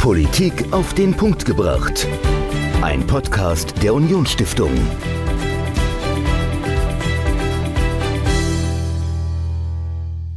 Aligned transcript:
Politik 0.00 0.72
auf 0.72 0.94
den 0.94 1.14
Punkt 1.14 1.44
gebracht. 1.44 2.08
Ein 2.80 3.06
Podcast 3.06 3.82
der 3.82 3.92
Unionsstiftung. 3.92 4.70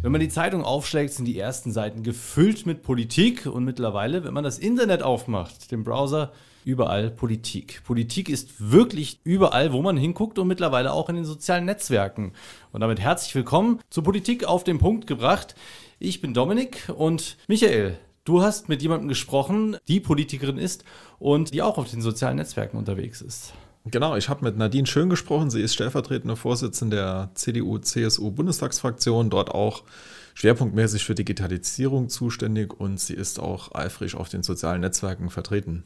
Wenn 0.02 0.12
man 0.12 0.20
die 0.20 0.28
Zeitung 0.28 0.66
aufschlägt, 0.66 1.14
sind 1.14 1.24
die 1.24 1.40
ersten 1.40 1.72
Seiten 1.72 2.04
gefüllt 2.04 2.66
mit 2.66 2.84
Politik 2.84 3.46
und 3.46 3.64
mittlerweile, 3.64 4.26
wenn 4.26 4.34
man 4.34 4.44
das 4.44 4.60
Internet 4.60 5.02
aufmacht, 5.02 5.72
den 5.72 5.86
Browser, 5.86 6.34
überall 6.66 7.10
Politik. 7.10 7.84
Politik 7.86 8.28
ist 8.28 8.70
wirklich 8.70 9.22
überall, 9.24 9.72
wo 9.72 9.82
man 9.82 9.96
hinguckt 9.96 10.40
und 10.40 10.50
mittlerweile 10.50 10.92
auch 10.92 11.08
in 11.08 11.16
den 11.16 11.26
sozialen 11.26 11.64
Netzwerken. 11.64 12.34
Und 12.74 12.82
damit 12.82 13.00
herzlich 13.00 13.34
willkommen 13.34 13.80
zur 13.90 14.04
Politik 14.04 14.44
auf 14.44 14.66
den 14.66 14.78
Punkt 14.78 15.08
gebracht. 15.08 15.56
Ich 16.00 16.20
bin 16.20 16.34
Dominik 16.34 16.92
und 16.94 17.38
Michael. 17.48 17.98
Du 18.26 18.42
hast 18.42 18.70
mit 18.70 18.82
jemandem 18.82 19.10
gesprochen, 19.10 19.76
die 19.90 20.00
Politikerin 20.00 20.58
ist 20.58 20.86
und 21.20 21.54
die 21.54 21.62
auch 21.62 21.78
auf 21.78 21.92
den 21.92 22.02
sozialen 22.02 22.38
Netzwerken 22.38 22.78
unterwegs 22.78 23.22
ist. 23.22 23.54
Genau, 23.86 24.16
ich 24.16 24.30
habe 24.30 24.46
mit 24.46 24.58
Nadine 24.58 24.88
Schön 24.88 25.10
gesprochen. 25.10 25.50
Sie 25.50 25.60
ist 25.60 25.74
stellvertretende 25.74 26.38
Vorsitzende 26.38 26.96
der 26.96 27.32
CDU-CSU-Bundestagsfraktion, 27.34 29.30
dort 29.30 29.52
auch 29.52 29.84
schwerpunktmäßig 30.36 31.04
für 31.04 31.16
Digitalisierung 31.16 32.08
zuständig 32.08 32.74
und 32.80 32.98
sie 32.98 33.14
ist 33.14 33.42
auch 33.42 33.76
eifrig 33.76 34.16
auf 34.16 34.30
den 34.30 34.42
sozialen 34.42 34.80
Netzwerken 34.80 35.30
vertreten. 35.30 35.84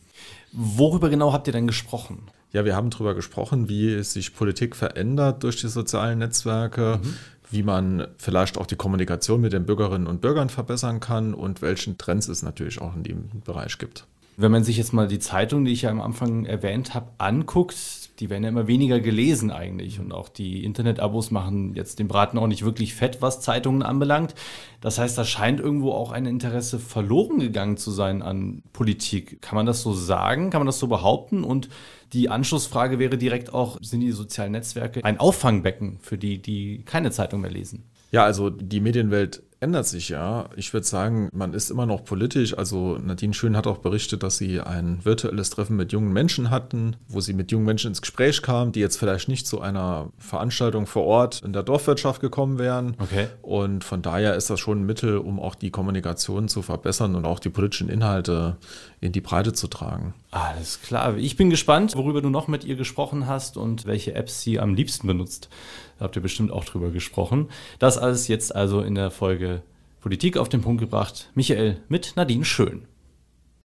Worüber 0.51 1.09
genau 1.09 1.33
habt 1.33 1.47
ihr 1.47 1.53
denn 1.53 1.65
gesprochen? 1.65 2.29
Ja, 2.53 2.65
wir 2.65 2.75
haben 2.75 2.91
darüber 2.91 3.15
gesprochen, 3.15 3.67
wie 3.67 4.01
sich 4.03 4.35
Politik 4.35 4.75
verändert 4.75 5.43
durch 5.43 5.59
die 5.59 5.67
sozialen 5.67 6.19
Netzwerke, 6.19 6.99
mhm. 7.03 7.15
Wie 7.49 7.63
man 7.63 8.07
vielleicht 8.17 8.57
auch 8.57 8.65
die 8.65 8.75
Kommunikation 8.75 9.41
mit 9.41 9.53
den 9.53 9.65
Bürgerinnen 9.65 10.07
und 10.07 10.21
Bürgern 10.21 10.49
verbessern 10.49 10.99
kann 10.99 11.33
und 11.33 11.61
welchen 11.61 11.97
Trends 11.97 12.27
es 12.27 12.43
natürlich 12.43 12.81
auch 12.81 12.95
in 12.95 13.03
dem 13.03 13.29
Bereich 13.45 13.77
gibt. 13.77 14.05
Wenn 14.39 14.51
man 14.51 14.63
sich 14.63 14.77
jetzt 14.77 14.93
mal 14.93 15.07
die 15.07 15.17
Zeitung, 15.17 15.65
die 15.65 15.71
ich 15.71 15.81
ja 15.81 15.89
am 15.89 15.99
Anfang 15.99 16.45
erwähnt 16.45 16.93
habe, 16.93 17.07
anguckt, 17.17 17.75
die 18.19 18.29
werden 18.29 18.43
ja 18.43 18.49
immer 18.49 18.67
weniger 18.67 18.99
gelesen 18.99 19.49
eigentlich. 19.49 19.99
Und 19.99 20.11
auch 20.11 20.29
die 20.29 20.63
Internetabos 20.63 21.31
machen 21.31 21.73
jetzt 21.73 21.97
den 21.97 22.07
Braten 22.07 22.37
auch 22.37 22.45
nicht 22.45 22.63
wirklich 22.63 22.93
fett, 22.93 23.19
was 23.19 23.41
Zeitungen 23.41 23.81
anbelangt. 23.81 24.35
Das 24.79 24.99
heißt, 24.99 25.17
da 25.17 25.25
scheint 25.25 25.59
irgendwo 25.59 25.91
auch 25.91 26.11
ein 26.11 26.27
Interesse 26.27 26.77
verloren 26.77 27.39
gegangen 27.39 27.77
zu 27.77 27.89
sein 27.89 28.21
an 28.21 28.61
Politik. 28.73 29.41
Kann 29.41 29.55
man 29.55 29.65
das 29.65 29.81
so 29.81 29.93
sagen? 29.93 30.51
Kann 30.51 30.61
man 30.61 30.67
das 30.67 30.77
so 30.77 30.87
behaupten? 30.87 31.43
Und 31.43 31.69
die 32.13 32.29
Anschlussfrage 32.29 32.99
wäre 32.99 33.17
direkt 33.17 33.53
auch, 33.53 33.77
sind 33.81 34.01
die 34.01 34.11
sozialen 34.11 34.53
Netzwerke 34.53 35.03
ein 35.03 35.19
Auffangbecken 35.19 35.99
für 36.01 36.17
die, 36.17 36.41
die 36.41 36.83
keine 36.85 37.11
Zeitung 37.11 37.41
mehr 37.41 37.51
lesen? 37.51 37.83
Ja, 38.11 38.23
also 38.23 38.49
die 38.49 38.79
Medienwelt 38.79 39.43
ändert 39.59 39.87
sich 39.87 40.09
ja. 40.09 40.49
Ich 40.55 40.71
würde 40.73 40.85
sagen, 40.85 41.29
man 41.33 41.53
ist 41.53 41.71
immer 41.71 41.85
noch 41.85 42.03
politisch. 42.03 42.57
Also 42.57 42.97
Nadine 42.97 43.33
Schön 43.33 43.57
hat 43.57 43.65
auch 43.65 43.79
berichtet, 43.79 44.21
dass 44.21 44.37
sie 44.37 44.61
ein 44.61 45.03
virtuelles 45.03 45.49
Treffen 45.49 45.75
mit 45.75 45.91
jungen 45.91 46.13
Menschen 46.13 46.51
hatten, 46.51 46.95
wo 47.07 47.21
sie 47.21 47.33
mit 47.33 47.51
jungen 47.51 47.65
Menschen 47.65 47.89
ins 47.89 48.01
Gespräch 48.01 48.41
kam, 48.41 48.71
die 48.71 48.79
jetzt 48.79 48.97
vielleicht 48.97 49.29
nicht 49.29 49.47
zu 49.47 49.59
einer 49.59 50.11
Veranstaltung 50.19 50.85
vor 50.85 51.05
Ort 51.05 51.41
in 51.43 51.53
der 51.53 51.63
Dorfwirtschaft 51.63 52.21
gekommen 52.21 52.59
wären. 52.59 52.95
Okay. 52.99 53.27
Und 53.41 53.83
von 53.83 54.01
daher 54.01 54.35
ist 54.35 54.49
das 54.49 54.59
schon 54.59 54.81
ein 54.81 54.85
Mittel, 54.85 55.17
um 55.17 55.39
auch 55.39 55.55
die 55.55 55.71
Kommunikation 55.71 56.47
zu 56.47 56.61
verbessern 56.61 57.15
und 57.15 57.25
auch 57.25 57.39
die 57.39 57.49
politischen 57.49 57.89
Inhalte 57.89 58.57
in 58.99 59.11
die 59.11 59.21
Breite 59.21 59.53
zu 59.53 59.67
tragen. 59.67 60.13
Alles 60.31 60.81
klar. 60.81 61.17
Ich 61.17 61.37
bin 61.37 61.49
gespannt, 61.49 61.95
worüber 61.95 62.21
du 62.21 62.29
noch 62.29 62.47
mit 62.47 62.63
ihr 62.63 62.75
gesprochen 62.75 63.27
hast 63.27 63.57
und 63.57 63.85
welche 63.85 64.15
Apps 64.15 64.41
sie 64.41 64.59
am 64.59 64.73
liebsten 64.73 65.07
benutzt. 65.07 65.49
Da 65.97 66.05
habt 66.05 66.15
ihr 66.15 66.21
bestimmt 66.21 66.51
auch 66.51 66.65
drüber 66.65 66.89
gesprochen. 66.89 67.49
Das 67.79 67.97
alles 67.97 68.27
jetzt 68.27 68.55
also 68.55 68.81
in 68.81 68.95
der 68.95 69.11
Folge 69.11 69.61
Politik 70.01 70.37
auf 70.37 70.49
den 70.49 70.61
Punkt 70.61 70.81
gebracht. 70.81 71.29
Michael 71.35 71.81
mit 71.89 72.13
Nadine 72.15 72.45
Schön. 72.45 72.87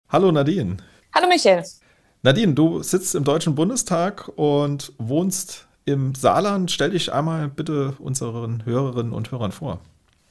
Hallo 0.08 0.30
Nadine. 0.32 0.76
Hallo 1.14 1.28
Michael. 1.28 1.64
Nadine, 2.22 2.54
du 2.54 2.82
sitzt 2.82 3.14
im 3.14 3.24
Deutschen 3.24 3.54
Bundestag 3.54 4.30
und 4.36 4.92
wohnst 4.98 5.66
im 5.84 6.14
Saarland. 6.14 6.70
Stell 6.70 6.90
dich 6.90 7.12
einmal 7.12 7.48
bitte 7.48 7.94
unseren 7.98 8.64
Hörerinnen 8.64 9.12
und 9.12 9.30
Hörern 9.30 9.52
vor. 9.52 9.80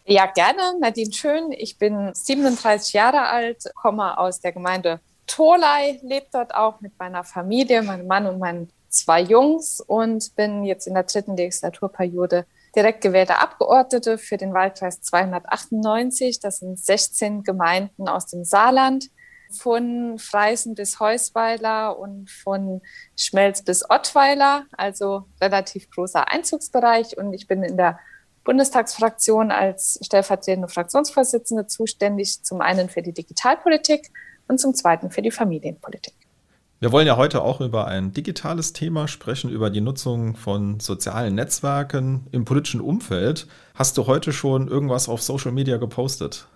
Ja, 0.06 0.25
gerne. 0.25 0.79
Nadine 0.79 1.13
Schön. 1.13 1.51
Ich 1.51 1.78
bin 1.78 2.13
37 2.13 2.94
Jahre 2.94 3.28
alt, 3.28 3.63
komme 3.75 4.17
aus 4.17 4.39
der 4.39 4.51
Gemeinde 4.51 5.00
Tolai, 5.28 6.00
lebe 6.01 6.25
dort 6.31 6.53
auch 6.53 6.81
mit 6.81 6.97
meiner 7.00 7.23
Familie, 7.23 7.84
meinem 7.84 8.07
Mann 8.07 8.28
und 8.28 8.39
meinen 8.39 8.69
zwei 8.89 9.22
Jungs 9.22 9.79
und 9.79 10.35
bin 10.35 10.63
jetzt 10.63 10.88
in 10.88 10.94
der 10.94 11.03
dritten 11.03 11.38
Legislaturperiode 11.38 12.45
direkt 12.75 13.01
gewählte 13.01 13.38
Abgeordnete 13.38 14.17
für 14.17 14.38
den 14.38 14.53
Wahlkreis 14.53 15.01
298. 15.01 16.39
Das 16.39 16.59
sind 16.59 16.79
16 16.79 17.44
Gemeinden 17.44 18.07
aus 18.07 18.25
dem 18.28 18.44
Saarland, 18.44 19.09
von 19.51 20.18
Freisen 20.18 20.75
bis 20.75 21.00
Heusweiler 21.00 21.97
und 22.00 22.29
von 22.29 22.81
Schmelz 23.18 23.62
bis 23.62 23.89
Ottweiler, 23.89 24.66
also 24.72 25.25
relativ 25.41 25.89
großer 25.91 26.28
Einzugsbereich. 26.28 27.18
Und 27.18 27.33
ich 27.33 27.47
bin 27.47 27.63
in 27.63 27.78
der 27.78 28.00
Bundestagsfraktion 28.44 29.52
als 29.52 30.00
stellvertretende 30.03 30.68
Fraktionsvorsitzende 30.68 31.68
zuständig, 31.68 32.44
zum 32.44 32.62
einen 32.62 32.90
für 32.90 33.02
die 33.02 33.13
Digitalpolitik 33.13 34.12
und 34.47 34.59
zum 34.59 34.74
zweiten 34.74 35.12
für 35.12 35.22
die 35.22 35.31
Familienpolitik. 35.31 36.13
Wir 36.80 36.91
wollen 36.91 37.06
ja 37.06 37.16
heute 37.16 37.44
auch 37.44 37.62
über 37.62 37.85
ein 37.85 38.12
digitales 38.12 38.74
Thema 38.74 39.07
sprechen, 39.07 39.51
über 39.51 39.69
die 39.69 39.81
Nutzung 39.81 40.35
von 40.35 40.80
sozialen 40.80 41.35
Netzwerken 41.35 42.25
im 42.31 42.44
politischen 42.44 42.81
Umfeld. 42.81 43.46
Hast 43.75 44.00
du 44.00 44.07
heute 44.07 44.34
schon 44.34 44.68
irgendwas 44.68 45.07
auf 45.07 45.22
Social 45.22 45.51
Media 45.51 45.78
gepostet? 45.78 46.47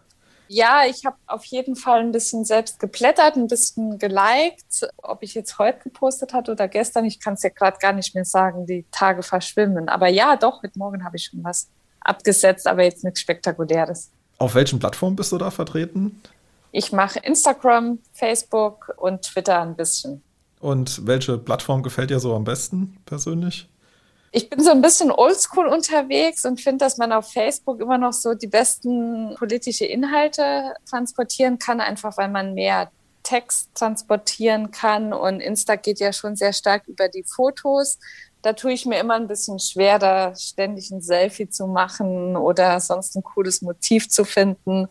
Ja, 0.47 0.81
ich 0.87 1.05
habe 1.05 1.17
auf 1.27 1.45
jeden 1.45 1.75
Fall 1.75 2.01
ein 2.01 2.11
bisschen 2.11 2.43
selbst 2.43 2.79
geplättert, 2.79 3.35
ein 3.35 3.47
bisschen 3.47 3.99
geliked. 3.99 4.87
Ob 4.97 5.21
ich 5.21 5.35
jetzt 5.35 5.59
heute 5.59 5.79
gepostet 5.79 6.33
hatte 6.33 6.51
oder 6.51 6.67
gestern, 6.67 7.05
ich 7.05 7.19
kann 7.19 7.35
es 7.35 7.43
ja 7.43 7.49
gerade 7.49 7.77
gar 7.79 7.93
nicht 7.93 8.15
mehr 8.15 8.25
sagen, 8.25 8.65
die 8.65 8.85
Tage 8.91 9.23
verschwimmen. 9.23 9.89
Aber 9.89 10.07
ja, 10.07 10.35
doch, 10.37 10.61
heute 10.63 10.77
Morgen 10.77 11.03
habe 11.03 11.17
ich 11.17 11.25
schon 11.25 11.43
was 11.43 11.67
abgesetzt, 12.05 12.67
aber 12.67 12.83
jetzt 12.83 13.03
nichts 13.03 13.19
Spektakuläres. 13.19 14.11
Auf 14.37 14.55
welchen 14.55 14.79
Plattformen 14.79 15.15
bist 15.15 15.31
du 15.31 15.37
da 15.37 15.51
vertreten? 15.51 16.21
Ich 16.71 16.91
mache 16.91 17.19
Instagram, 17.19 17.99
Facebook 18.13 18.93
und 18.97 19.21
Twitter 19.21 19.61
ein 19.61 19.75
bisschen. 19.75 20.21
Und 20.59 21.05
welche 21.07 21.37
Plattform 21.37 21.83
gefällt 21.83 22.09
dir 22.09 22.19
so 22.19 22.35
am 22.35 22.43
besten 22.43 22.97
persönlich? 23.05 23.69
Ich 24.31 24.49
bin 24.49 24.61
so 24.61 24.71
ein 24.71 24.81
bisschen 24.81 25.11
oldschool 25.11 25.67
unterwegs 25.67 26.43
und 26.43 26.59
finde, 26.59 26.83
dass 26.83 26.97
man 26.97 27.13
auf 27.13 27.31
Facebook 27.31 27.79
immer 27.79 27.97
noch 27.97 28.11
so 28.11 28.33
die 28.33 28.47
besten 28.47 29.33
politische 29.35 29.85
Inhalte 29.85 30.73
transportieren 30.89 31.57
kann, 31.57 31.79
einfach 31.79 32.17
weil 32.17 32.27
man 32.27 32.53
mehr 32.53 32.91
Text 33.23 33.69
transportieren 33.75 34.71
kann. 34.71 35.13
Und 35.13 35.39
Insta 35.39 35.77
geht 35.77 35.99
ja 36.01 36.11
schon 36.11 36.35
sehr 36.35 36.51
stark 36.51 36.87
über 36.87 37.07
die 37.07 37.23
Fotos. 37.23 37.97
Da 38.45 38.53
tue 38.53 38.73
ich 38.73 38.85
mir 38.85 38.99
immer 38.99 39.15
ein 39.15 39.27
bisschen 39.27 39.57
schwer, 39.57 39.97
da 39.97 40.35
ständig 40.35 40.91
ein 40.91 41.01
Selfie 41.01 41.49
zu 41.49 41.65
machen 41.65 42.37
oder 42.37 42.79
sonst 42.79 43.15
ein 43.15 43.23
cooles 43.23 43.63
Motiv 43.63 44.07
zu 44.07 44.23
finden. 44.23 44.87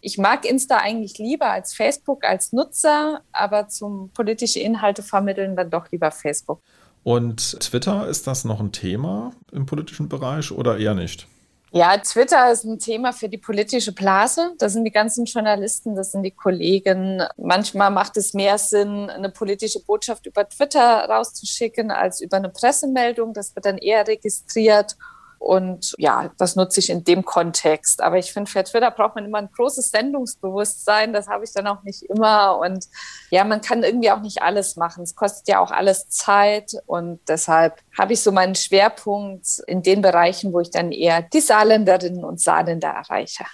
Ich 0.00 0.18
mag 0.18 0.44
Insta 0.44 0.76
eigentlich 0.76 1.18
lieber 1.18 1.50
als 1.50 1.74
Facebook 1.74 2.24
als 2.24 2.52
Nutzer, 2.52 3.22
aber 3.32 3.66
zum 3.66 4.10
politische 4.10 4.60
Inhalte 4.60 5.02
vermitteln 5.02 5.56
dann 5.56 5.68
doch 5.68 5.90
lieber 5.90 6.12
Facebook. 6.12 6.60
Und 7.02 7.58
Twitter, 7.58 8.06
ist 8.06 8.28
das 8.28 8.44
noch 8.44 8.60
ein 8.60 8.70
Thema 8.70 9.32
im 9.50 9.66
politischen 9.66 10.08
Bereich 10.08 10.52
oder 10.52 10.78
eher 10.78 10.94
nicht? 10.94 11.26
Ja, 11.74 11.96
Twitter 11.96 12.52
ist 12.52 12.64
ein 12.64 12.78
Thema 12.78 13.14
für 13.14 13.30
die 13.30 13.38
politische 13.38 13.92
Blase. 13.92 14.52
Das 14.58 14.74
sind 14.74 14.84
die 14.84 14.90
ganzen 14.90 15.24
Journalisten, 15.24 15.96
das 15.96 16.12
sind 16.12 16.22
die 16.22 16.30
Kollegen. 16.30 17.22
Manchmal 17.38 17.90
macht 17.90 18.18
es 18.18 18.34
mehr 18.34 18.58
Sinn, 18.58 19.08
eine 19.08 19.30
politische 19.30 19.82
Botschaft 19.82 20.26
über 20.26 20.46
Twitter 20.46 21.06
rauszuschicken 21.08 21.90
als 21.90 22.20
über 22.20 22.36
eine 22.36 22.50
Pressemeldung. 22.50 23.32
Das 23.32 23.56
wird 23.56 23.64
dann 23.64 23.78
eher 23.78 24.06
registriert 24.06 24.98
und 25.42 25.96
ja, 25.98 26.30
das 26.38 26.54
nutze 26.54 26.78
ich 26.78 26.88
in 26.88 27.02
dem 27.02 27.24
Kontext. 27.24 28.00
Aber 28.00 28.16
ich 28.16 28.32
finde, 28.32 28.48
für 28.48 28.62
Twitter 28.62 28.92
braucht 28.92 29.16
man 29.16 29.24
immer 29.24 29.38
ein 29.38 29.50
großes 29.50 29.90
Sendungsbewusstsein. 29.90 31.12
Das 31.12 31.26
habe 31.26 31.42
ich 31.42 31.52
dann 31.52 31.66
auch 31.66 31.82
nicht 31.82 32.04
immer. 32.04 32.58
Und 32.58 32.86
ja, 33.30 33.42
man 33.42 33.60
kann 33.60 33.82
irgendwie 33.82 34.12
auch 34.12 34.20
nicht 34.20 34.40
alles 34.40 34.76
machen. 34.76 35.02
Es 35.02 35.16
kostet 35.16 35.48
ja 35.48 35.58
auch 35.58 35.72
alles 35.72 36.08
Zeit. 36.08 36.74
Und 36.86 37.18
deshalb 37.26 37.80
habe 37.98 38.12
ich 38.12 38.22
so 38.22 38.30
meinen 38.30 38.54
Schwerpunkt 38.54 39.58
in 39.66 39.82
den 39.82 40.00
Bereichen, 40.00 40.52
wo 40.52 40.60
ich 40.60 40.70
dann 40.70 40.92
eher 40.92 41.22
die 41.22 41.40
Saarländerinnen 41.40 42.24
und 42.24 42.40
Saarländer 42.40 42.90
erreiche. 42.90 43.44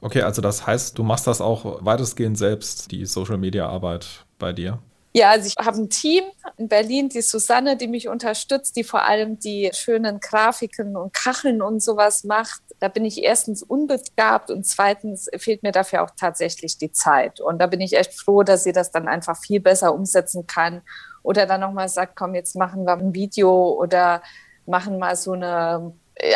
Okay, 0.00 0.22
also 0.22 0.40
das 0.40 0.64
heißt, 0.68 0.96
du 0.96 1.02
machst 1.02 1.26
das 1.26 1.40
auch 1.40 1.84
weitestgehend 1.84 2.38
selbst, 2.38 2.92
die 2.92 3.06
Social-Media-Arbeit 3.06 4.24
bei 4.38 4.52
dir? 4.52 4.78
Ja, 5.16 5.30
also 5.30 5.46
ich 5.46 5.64
habe 5.64 5.78
ein 5.78 5.88
Team 5.90 6.24
in 6.56 6.66
Berlin, 6.68 7.08
die 7.08 7.22
Susanne, 7.22 7.76
die 7.76 7.86
mich 7.86 8.08
unterstützt, 8.08 8.74
die 8.74 8.82
vor 8.82 9.04
allem 9.04 9.38
die 9.38 9.70
schönen 9.72 10.18
Grafiken 10.18 10.96
und 10.96 11.12
Kacheln 11.12 11.62
und 11.62 11.80
sowas 11.80 12.24
macht. 12.24 12.60
Da 12.80 12.88
bin 12.88 13.04
ich 13.04 13.22
erstens 13.22 13.62
unbegabt 13.62 14.50
und 14.50 14.66
zweitens 14.66 15.30
fehlt 15.38 15.62
mir 15.62 15.70
dafür 15.70 16.02
auch 16.02 16.10
tatsächlich 16.18 16.78
die 16.78 16.90
Zeit. 16.90 17.40
Und 17.40 17.60
da 17.60 17.68
bin 17.68 17.80
ich 17.80 17.92
echt 17.96 18.12
froh, 18.12 18.42
dass 18.42 18.64
sie 18.64 18.72
das 18.72 18.90
dann 18.90 19.06
einfach 19.06 19.38
viel 19.38 19.60
besser 19.60 19.94
umsetzen 19.94 20.48
kann. 20.48 20.82
Oder 21.22 21.46
dann 21.46 21.60
nochmal 21.60 21.88
sagt, 21.88 22.16
komm, 22.16 22.34
jetzt 22.34 22.56
machen 22.56 22.84
wir 22.84 22.94
ein 22.94 23.14
Video 23.14 23.70
oder 23.80 24.20
machen 24.66 24.98
mal 24.98 25.14
so 25.14 25.30
eine, 25.32 25.92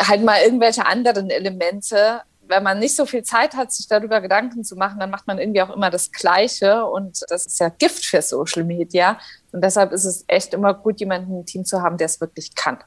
halt 0.07 0.23
mal 0.23 0.41
irgendwelche 0.41 0.85
anderen 0.85 1.29
Elemente, 1.29 2.21
wenn 2.49 2.63
man 2.63 2.79
nicht 2.79 2.95
so 2.95 3.05
viel 3.05 3.23
Zeit 3.23 3.55
hat, 3.55 3.71
sich 3.71 3.87
darüber 3.87 4.19
Gedanken 4.21 4.63
zu 4.63 4.75
machen, 4.75 4.99
dann 4.99 5.11
macht 5.11 5.27
man 5.27 5.37
irgendwie 5.37 5.61
auch 5.61 5.73
immer 5.73 5.89
das 5.89 6.11
Gleiche. 6.11 6.85
Und 6.85 7.21
das 7.29 7.45
ist 7.45 7.59
ja 7.59 7.69
Gift 7.69 8.03
für 8.03 8.21
Social 8.21 8.63
Media. 8.63 9.19
Und 9.51 9.63
deshalb 9.63 9.91
ist 9.91 10.05
es 10.05 10.25
echt 10.27 10.53
immer 10.53 10.73
gut, 10.73 10.99
jemanden 10.99 11.39
im 11.39 11.45
Team 11.45 11.63
zu 11.63 11.81
haben, 11.81 11.97
der 11.97 12.05
es 12.05 12.19
wirklich 12.19 12.55
kann. 12.55 12.79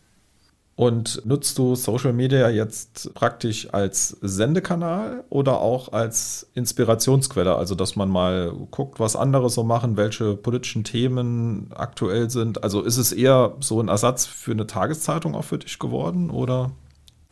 Und 0.74 1.24
nutzt 1.26 1.58
du 1.58 1.74
Social 1.74 2.12
Media 2.12 2.48
jetzt 2.48 3.12
praktisch 3.14 3.72
als 3.72 4.16
Sendekanal 4.22 5.22
oder 5.28 5.60
auch 5.60 5.92
als 5.92 6.50
Inspirationsquelle? 6.54 7.54
Also, 7.54 7.74
dass 7.74 7.94
man 7.94 8.08
mal 8.08 8.52
guckt, 8.70 8.98
was 8.98 9.14
andere 9.14 9.50
so 9.50 9.64
machen, 9.64 9.96
welche 9.96 10.34
politischen 10.34 10.82
Themen 10.82 11.70
aktuell 11.74 12.30
sind. 12.30 12.64
Also, 12.64 12.80
ist 12.80 12.96
es 12.96 13.12
eher 13.12 13.54
so 13.60 13.80
ein 13.80 13.88
Ersatz 13.88 14.24
für 14.24 14.52
eine 14.52 14.66
Tageszeitung 14.66 15.34
auch 15.34 15.44
für 15.44 15.58
dich 15.58 15.78
geworden 15.78 16.30
oder? 16.30 16.72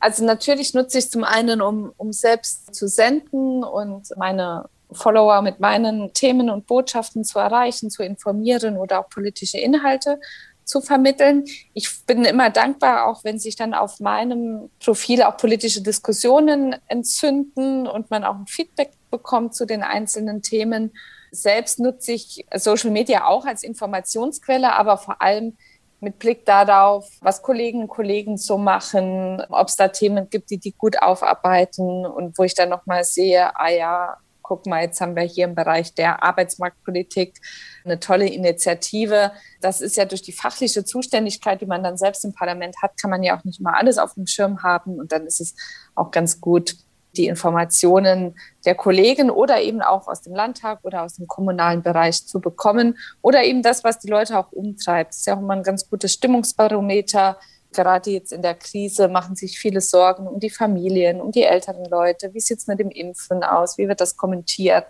Also, 0.00 0.25
natürlich 0.25 0.75
nutze 0.75 0.99
ich 0.99 1.11
zum 1.11 1.25
einen, 1.25 1.61
um, 1.61 1.93
um 1.97 2.12
selbst 2.12 2.75
zu 2.75 2.88
senden 2.88 3.62
und 3.62 4.08
meine 4.17 4.69
Follower 4.93 5.43
mit 5.43 5.61
meinen 5.61 6.12
Themen 6.14 6.50
und 6.50 6.67
Botschaften 6.67 7.25
zu 7.25 7.38
erreichen, 7.38 7.91
zu 7.91 8.02
informieren 8.02 8.76
oder 8.76 9.00
auch 9.00 9.08
politische 9.08 9.58
Inhalte 9.58 10.19
zu 10.64 10.81
vermitteln. 10.81 11.44
Ich 11.75 12.06
bin 12.06 12.25
immer 12.25 12.50
dankbar, 12.50 13.06
auch 13.06 13.25
wenn 13.25 13.38
sich 13.38 13.56
dann 13.56 13.75
auf 13.75 14.00
meinem 14.00 14.70
Profil 14.79 15.23
auch 15.23 15.37
politische 15.37 15.82
Diskussionen 15.82 16.76
entzünden 16.87 17.87
und 17.87 18.11
man 18.11 18.25
auch 18.25 18.37
ein 18.37 18.47
Feedback 18.47 18.93
bekommt 19.11 19.55
zu 19.55 19.67
den 19.67 19.82
einzelnen 19.82 20.43
Themen. 20.43 20.93
Selbst 21.32 21.81
nutze 21.81 22.12
ich 22.12 22.47
Social 22.55 22.91
Media 22.91 23.26
auch 23.26 23.44
als 23.47 23.62
Informationsquelle, 23.62 24.73
aber 24.73 24.97
vor 24.97 25.20
allem 25.20 25.56
mit 26.00 26.19
Blick 26.19 26.47
darauf, 26.47 27.08
was 27.20 27.43
Kolleginnen 27.43 27.85
und 27.85 27.88
Kollegen 27.88 28.37
so 28.37 28.58
machen, 28.58 29.43
ob 29.50 29.69
es 29.69 29.76
da 29.76 29.88
Themen 29.88 30.31
gibt, 30.31 30.50
die 30.50 30.58
die 30.58 30.73
gut 30.73 31.00
aufarbeiten 31.00 32.06
und 32.06 32.38
wo 32.38 32.44
ich 32.44 32.55
dann 32.55 32.70
nochmal 32.70 33.05
sehe, 33.05 33.55
ah 33.56 33.70
ja, 33.70 34.17
guck 34.50 34.67
mal, 34.67 34.82
jetzt 34.82 35.00
haben 35.00 35.14
wir 35.14 35.23
hier 35.23 35.44
im 35.44 35.55
Bereich 35.55 35.94
der 35.94 36.25
Arbeitsmarktpolitik 36.25 37.38
eine 37.85 38.00
tolle 38.00 38.26
Initiative. 38.26 39.31
Das 39.61 39.81
ist 39.81 39.97
ja 39.97 40.05
durch 40.06 40.23
die 40.23 40.32
fachliche 40.32 40.85
Zuständigkeit, 40.85 41.61
die 41.61 41.67
man 41.67 41.85
dann 41.85 41.97
selbst 41.97 42.25
im 42.25 42.32
Parlament 42.32 42.75
hat, 42.82 43.00
kann 43.00 43.11
man 43.11 43.23
ja 43.23 43.38
auch 43.38 43.44
nicht 43.44 43.61
mal 43.61 43.75
alles 43.75 43.97
auf 43.97 44.14
dem 44.14 44.26
Schirm 44.26 44.64
haben. 44.64 44.99
Und 44.99 45.12
dann 45.12 45.25
ist 45.25 45.41
es 45.41 45.55
auch 45.94 46.11
ganz 46.11 46.41
gut, 46.41 46.75
die 47.16 47.26
Informationen 47.26 48.38
der 48.64 48.74
Kollegen 48.74 49.30
oder 49.30 49.60
eben 49.60 49.82
auch 49.82 50.06
aus 50.08 50.22
dem 50.22 50.34
Landtag 50.34 50.80
oder 50.82 51.02
aus 51.02 51.14
dem 51.14 51.26
kommunalen 51.26 51.82
Bereich 51.82 52.26
zu 52.26 52.40
bekommen 52.40 52.96
oder 53.20 53.44
eben 53.44 53.62
das, 53.62 53.84
was 53.84 53.98
die 53.98 54.08
Leute 54.08 54.38
auch 54.38 54.52
umtreibt. 54.52 55.10
Das 55.10 55.18
ist 55.18 55.26
ja 55.26 55.34
auch 55.34 55.40
immer 55.40 55.54
ein 55.54 55.62
ganz 55.62 55.88
gutes 55.88 56.12
Stimmungsbarometer 56.12 57.36
Gerade 57.72 58.10
jetzt 58.10 58.32
in 58.32 58.42
der 58.42 58.54
Krise 58.54 59.08
machen 59.08 59.36
sich 59.36 59.58
viele 59.58 59.80
Sorgen 59.80 60.26
um 60.26 60.40
die 60.40 60.50
Familien, 60.50 61.20
um 61.20 61.30
die 61.30 61.44
älteren 61.44 61.84
Leute. 61.84 62.34
Wie 62.34 62.40
sieht 62.40 62.58
es 62.58 62.66
mit 62.66 62.80
dem 62.80 62.90
Impfen 62.90 63.44
aus? 63.44 63.78
Wie 63.78 63.86
wird 63.86 64.00
das 64.00 64.16
kommentiert? 64.16 64.86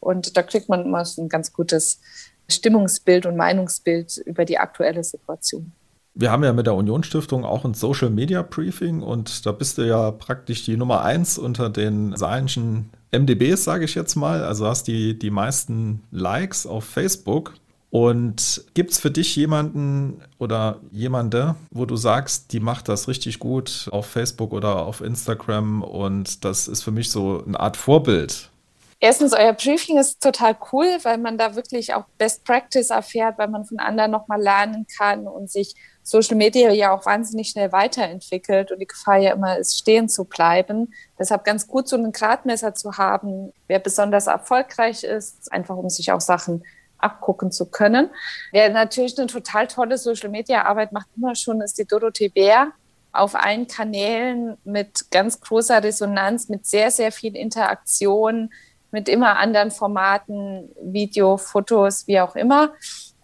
Und 0.00 0.36
da 0.36 0.42
kriegt 0.42 0.68
man 0.68 0.84
immer 0.84 1.04
so 1.04 1.22
ein 1.22 1.28
ganz 1.28 1.52
gutes 1.52 2.00
Stimmungsbild 2.48 3.26
und 3.26 3.36
Meinungsbild 3.36 4.18
über 4.18 4.44
die 4.44 4.58
aktuelle 4.58 5.04
Situation. 5.04 5.72
Wir 6.16 6.30
haben 6.30 6.44
ja 6.44 6.52
mit 6.52 6.66
der 6.66 6.74
Unionsstiftung 6.74 7.44
auch 7.44 7.64
ein 7.64 7.74
Social 7.74 8.10
Media 8.10 8.42
Briefing 8.42 9.02
und 9.02 9.44
da 9.46 9.52
bist 9.52 9.78
du 9.78 9.82
ja 9.82 10.12
praktisch 10.12 10.64
die 10.64 10.76
Nummer 10.76 11.02
eins 11.02 11.38
unter 11.38 11.70
den 11.70 12.16
saarländischen 12.16 12.90
MDBs, 13.10 13.64
sage 13.64 13.84
ich 13.84 13.94
jetzt 13.94 14.14
mal. 14.14 14.44
Also 14.44 14.66
hast 14.66 14.86
die, 14.86 15.18
die 15.18 15.30
meisten 15.30 16.02
Likes 16.10 16.66
auf 16.66 16.84
Facebook. 16.84 17.54
Und 17.90 18.64
gibt 18.74 18.90
es 18.90 18.98
für 18.98 19.12
dich 19.12 19.36
jemanden 19.36 20.20
oder 20.38 20.80
jemande, 20.90 21.54
wo 21.70 21.86
du 21.86 21.94
sagst, 21.94 22.52
die 22.52 22.58
macht 22.58 22.88
das 22.88 23.06
richtig 23.06 23.38
gut 23.38 23.88
auf 23.92 24.06
Facebook 24.06 24.52
oder 24.52 24.84
auf 24.84 25.00
Instagram 25.00 25.84
und 25.84 26.44
das 26.44 26.66
ist 26.66 26.82
für 26.82 26.90
mich 26.90 27.10
so 27.10 27.44
eine 27.46 27.60
Art 27.60 27.76
Vorbild? 27.76 28.50
Erstens, 29.00 29.32
euer 29.32 29.52
Briefing 29.52 29.98
ist 29.98 30.22
total 30.22 30.56
cool, 30.72 30.86
weil 31.02 31.18
man 31.18 31.36
da 31.38 31.54
wirklich 31.56 31.94
auch 31.94 32.04
Best 32.18 32.44
Practice 32.44 32.90
erfährt, 32.90 33.38
weil 33.38 33.48
man 33.48 33.64
von 33.64 33.78
anderen 33.78 34.10
nochmal 34.10 34.40
lernen 34.40 34.86
kann 34.96 35.26
und 35.26 35.50
sich 35.50 35.74
Social 36.02 36.36
Media 36.36 36.70
ja 36.70 36.92
auch 36.92 37.06
wahnsinnig 37.06 37.48
schnell 37.48 37.72
weiterentwickelt 37.72 38.70
und 38.70 38.78
die 38.78 38.86
Gefahr 38.86 39.16
ja 39.16 39.32
immer 39.32 39.58
ist, 39.58 39.78
stehen 39.78 40.08
zu 40.08 40.24
bleiben. 40.24 40.94
Deshalb 41.18 41.44
ganz 41.44 41.66
gut, 41.66 41.88
so 41.88 41.96
einen 41.96 42.12
Gradmesser 42.12 42.74
zu 42.74 42.98
haben, 42.98 43.52
wer 43.68 43.78
besonders 43.78 44.26
erfolgreich 44.26 45.02
ist, 45.02 45.50
einfach 45.50 45.76
um 45.76 45.88
sich 45.88 46.12
auch 46.12 46.20
Sachen 46.20 46.62
abgucken 46.98 47.52
zu 47.52 47.70
können. 47.70 48.10
Wer 48.52 48.70
natürlich 48.70 49.18
eine 49.18 49.26
total 49.26 49.66
tolle 49.66 49.98
Social-Media-Arbeit 49.98 50.92
macht, 50.92 51.08
immer 51.16 51.34
schon, 51.34 51.60
ist 51.60 51.78
die 51.78 51.86
Dorothee 51.86 52.28
Bär 52.28 52.72
auf 53.12 53.34
allen 53.34 53.66
Kanälen 53.66 54.58
mit 54.64 55.10
ganz 55.10 55.40
großer 55.40 55.82
Resonanz, 55.82 56.48
mit 56.48 56.66
sehr, 56.66 56.90
sehr 56.90 57.12
viel 57.12 57.36
Interaktion, 57.36 58.52
mit 58.94 59.08
immer 59.08 59.38
anderen 59.38 59.72
Formaten, 59.72 60.70
Video, 60.80 61.36
Fotos, 61.36 62.06
wie 62.06 62.20
auch 62.20 62.36
immer. 62.36 62.72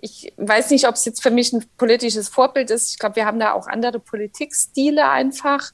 Ich 0.01 0.33
weiß 0.37 0.71
nicht, 0.71 0.89
ob 0.89 0.97
es 0.97 1.05
jetzt 1.05 1.23
für 1.23 1.31
mich 1.31 1.53
ein 1.53 1.65
politisches 1.77 2.29
Vorbild 2.29 2.73
ist. 2.73 2.91
Ich 2.91 2.99
glaube, 2.99 3.15
wir 3.15 3.25
haben 3.25 3.39
da 3.39 3.53
auch 3.53 3.69
andere 3.69 4.01
Politikstile 4.01 5.09
einfach. 5.09 5.71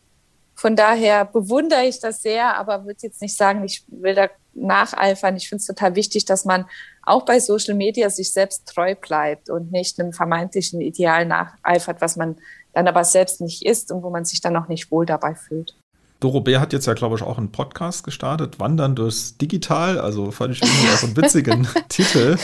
Von 0.54 0.76
daher 0.76 1.24
bewundere 1.24 1.86
ich 1.86 1.98
das 1.98 2.20
sehr, 2.20 2.58
aber 2.58 2.84
würde 2.84 2.98
jetzt 3.04 3.22
nicht 3.22 3.38
sagen, 3.38 3.64
ich 3.64 3.84
will 3.88 4.14
da 4.14 4.28
nacheifern. 4.52 5.34
Ich 5.36 5.48
finde 5.48 5.60
es 5.60 5.66
total 5.66 5.94
wichtig, 5.94 6.26
dass 6.26 6.44
man 6.44 6.66
auch 7.02 7.24
bei 7.24 7.40
Social 7.40 7.74
Media 7.74 8.10
sich 8.10 8.34
selbst 8.34 8.66
treu 8.68 8.94
bleibt 8.96 9.48
und 9.48 9.72
nicht 9.72 9.98
einem 9.98 10.12
vermeintlichen 10.12 10.82
Ideal 10.82 11.24
nacheifert, 11.24 12.02
was 12.02 12.16
man 12.16 12.36
dann 12.74 12.86
aber 12.86 13.04
selbst 13.04 13.40
nicht 13.40 13.64
ist 13.64 13.90
und 13.90 14.02
wo 14.02 14.10
man 14.10 14.26
sich 14.26 14.42
dann 14.42 14.58
auch 14.58 14.68
nicht 14.68 14.90
wohl 14.90 15.06
dabei 15.06 15.34
fühlt. 15.34 15.74
Doro 16.20 16.40
Bär 16.40 16.60
hat 16.60 16.72
jetzt 16.72 16.86
ja, 16.86 16.94
glaube 16.94 17.16
ich, 17.16 17.22
auch 17.22 17.36
einen 17.36 17.52
Podcast 17.52 18.04
gestartet, 18.04 18.58
Wandern 18.58 18.96
durchs 18.96 19.36
Digital. 19.36 19.98
Also 19.98 20.30
fand 20.30 20.54
ich 20.54 20.62
irgendwie 20.62 20.88
auch 20.88 21.02
einen 21.02 21.16
witzigen 21.16 21.68
Titel. 21.88 22.36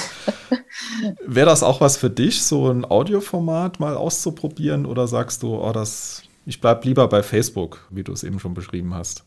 Wäre 1.26 1.46
das 1.46 1.62
auch 1.62 1.80
was 1.80 1.96
für 1.96 2.10
dich, 2.10 2.42
so 2.42 2.70
ein 2.70 2.84
Audioformat 2.84 3.80
mal 3.80 3.96
auszuprobieren? 3.96 4.84
Oder 4.84 5.08
sagst 5.08 5.42
du, 5.42 5.56
oh, 5.56 5.72
das, 5.72 6.22
ich 6.44 6.60
bleibe 6.60 6.86
lieber 6.86 7.08
bei 7.08 7.22
Facebook, 7.22 7.86
wie 7.90 8.04
du 8.04 8.12
es 8.12 8.24
eben 8.24 8.38
schon 8.38 8.52
beschrieben 8.52 8.94
hast? 8.94 9.24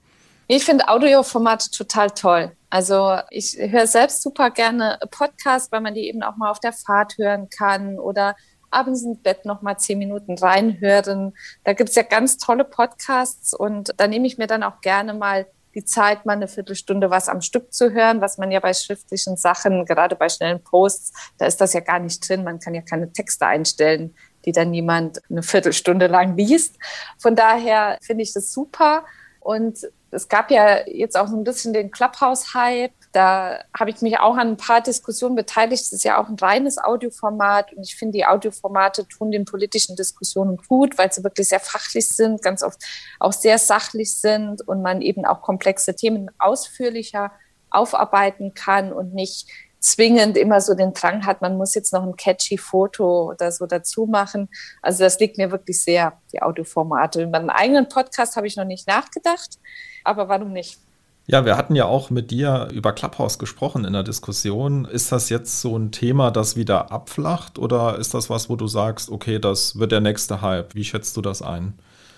Ich 0.47 0.63
finde 0.63 0.89
Audioformate 0.89 1.71
total 1.71 2.11
toll. 2.11 2.51
Also 2.69 3.17
ich 3.31 3.57
höre 3.57 3.87
selbst 3.87 4.21
super 4.21 4.51
gerne 4.51 4.99
Podcasts, 5.09 5.71
weil 5.71 5.81
man 5.81 5.95
die 5.95 6.07
eben 6.07 6.21
auch 6.21 6.35
mal 6.35 6.51
auf 6.51 6.59
der 6.59 6.73
Fahrt 6.73 7.17
hören 7.17 7.49
kann 7.49 7.97
oder 7.97 8.35
abends 8.75 9.03
ins 9.03 9.21
Bett 9.21 9.45
noch 9.45 9.61
mal 9.61 9.77
zehn 9.77 9.97
Minuten 9.97 10.37
reinhören. 10.37 11.33
Da 11.63 11.73
gibt 11.73 11.89
es 11.89 11.95
ja 11.95 12.03
ganz 12.03 12.37
tolle 12.37 12.65
Podcasts 12.65 13.53
und 13.53 13.93
da 13.97 14.07
nehme 14.07 14.27
ich 14.27 14.37
mir 14.37 14.47
dann 14.47 14.63
auch 14.63 14.81
gerne 14.81 15.13
mal 15.13 15.47
die 15.75 15.83
Zeit, 15.83 16.25
mal 16.25 16.33
eine 16.33 16.47
Viertelstunde 16.47 17.09
was 17.09 17.27
am 17.27 17.41
Stück 17.41 17.73
zu 17.73 17.91
hören, 17.91 18.21
was 18.21 18.37
man 18.37 18.49
ja 18.49 18.61
bei 18.61 18.73
schriftlichen 18.73 19.35
Sachen, 19.35 19.85
gerade 19.85 20.15
bei 20.15 20.29
schnellen 20.29 20.63
Posts, 20.63 21.33
da 21.37 21.45
ist 21.45 21.59
das 21.59 21.73
ja 21.73 21.81
gar 21.81 21.99
nicht 21.99 22.27
drin. 22.27 22.43
Man 22.43 22.59
kann 22.59 22.73
ja 22.73 22.81
keine 22.81 23.11
Texte 23.11 23.45
einstellen, 23.45 24.15
die 24.45 24.53
dann 24.53 24.71
niemand 24.71 25.19
eine 25.29 25.43
Viertelstunde 25.43 26.07
lang 26.07 26.37
liest. 26.37 26.77
Von 27.19 27.35
daher 27.35 27.97
finde 28.01 28.23
ich 28.23 28.33
das 28.33 28.53
super. 28.53 29.05
Und 29.41 29.79
es 30.15 30.29
gab 30.29 30.49
ja 30.49 30.87
jetzt 30.87 31.17
auch 31.17 31.27
so 31.27 31.35
ein 31.35 31.43
bisschen 31.43 31.73
den 31.73 31.91
Clubhouse-Hype. 31.91 32.93
Da 33.11 33.59
habe 33.77 33.89
ich 33.89 34.01
mich 34.01 34.17
auch 34.19 34.37
an 34.37 34.49
ein 34.49 34.57
paar 34.57 34.81
Diskussionen 34.81 35.35
beteiligt. 35.35 35.83
Es 35.83 35.91
ist 35.91 36.03
ja 36.03 36.21
auch 36.21 36.29
ein 36.29 36.37
reines 36.39 36.77
Audioformat 36.77 37.73
und 37.73 37.83
ich 37.83 37.95
finde, 37.95 38.17
die 38.17 38.25
Audioformate 38.25 39.07
tun 39.07 39.31
den 39.31 39.45
politischen 39.45 39.95
Diskussionen 39.95 40.57
gut, 40.67 40.97
weil 40.97 41.11
sie 41.11 41.23
wirklich 41.23 41.49
sehr 41.49 41.59
fachlich 41.59 42.09
sind, 42.09 42.41
ganz 42.41 42.63
oft 42.63 42.81
auch 43.19 43.33
sehr 43.33 43.57
sachlich 43.57 44.15
sind 44.15 44.67
und 44.67 44.81
man 44.81 45.01
eben 45.01 45.25
auch 45.25 45.41
komplexe 45.41 45.95
Themen 45.95 46.31
ausführlicher 46.39 47.31
aufarbeiten 47.69 48.53
kann 48.53 48.93
und 48.93 49.13
nicht 49.13 49.47
zwingend 49.85 50.35
immer 50.35 50.61
so 50.61 50.73
den 50.73 50.93
Drang 50.93 51.25
hat, 51.25 51.41
man 51.41 51.57
muss 51.57 51.75
jetzt 51.75 51.93
noch 51.93 52.03
ein 52.03 52.15
catchy 52.15 52.57
Foto 52.57 53.29
oder 53.29 53.51
so 53.51 53.67
dazu 53.67 54.07
machen. 54.07 54.49
Also 54.81 55.03
das 55.03 55.19
liegt 55.19 55.37
mir 55.37 55.51
wirklich 55.51 55.81
sehr, 55.81 56.13
die 56.33 56.41
Audioformate. 56.41 57.21
Über 57.23 57.37
einen 57.37 57.51
eigenen 57.51 57.87
Podcast 57.87 58.35
habe 58.35 58.47
ich 58.47 58.55
noch 58.55 58.65
nicht 58.65 58.87
nachgedacht, 58.87 59.59
aber 60.03 60.27
warum 60.27 60.51
nicht? 60.51 60.79
Ja, 61.27 61.45
wir 61.45 61.57
hatten 61.57 61.75
ja 61.75 61.85
auch 61.85 62.09
mit 62.09 62.29
dir 62.29 62.67
über 62.71 62.93
Clubhouse 62.93 63.39
gesprochen 63.39 63.85
in 63.85 63.93
der 63.93 64.03
Diskussion. 64.03 64.85
Ist 64.85 65.11
das 65.11 65.29
jetzt 65.29 65.61
so 65.61 65.77
ein 65.77 65.91
Thema, 65.91 66.29
das 66.29 66.55
wieder 66.55 66.91
abflacht 66.91 67.57
oder 67.57 67.97
ist 67.97 68.13
das 68.13 68.29
was, 68.29 68.49
wo 68.49 68.55
du 68.55 68.67
sagst, 68.67 69.09
okay, 69.09 69.39
das 69.39 69.77
wird 69.77 69.91
der 69.91 70.01
nächste 70.01 70.41
Hype? 70.41 70.75
Wie 70.75 70.83
schätzt 70.83 71.17
du 71.17 71.21
das 71.21 71.41
ein? 71.41 71.73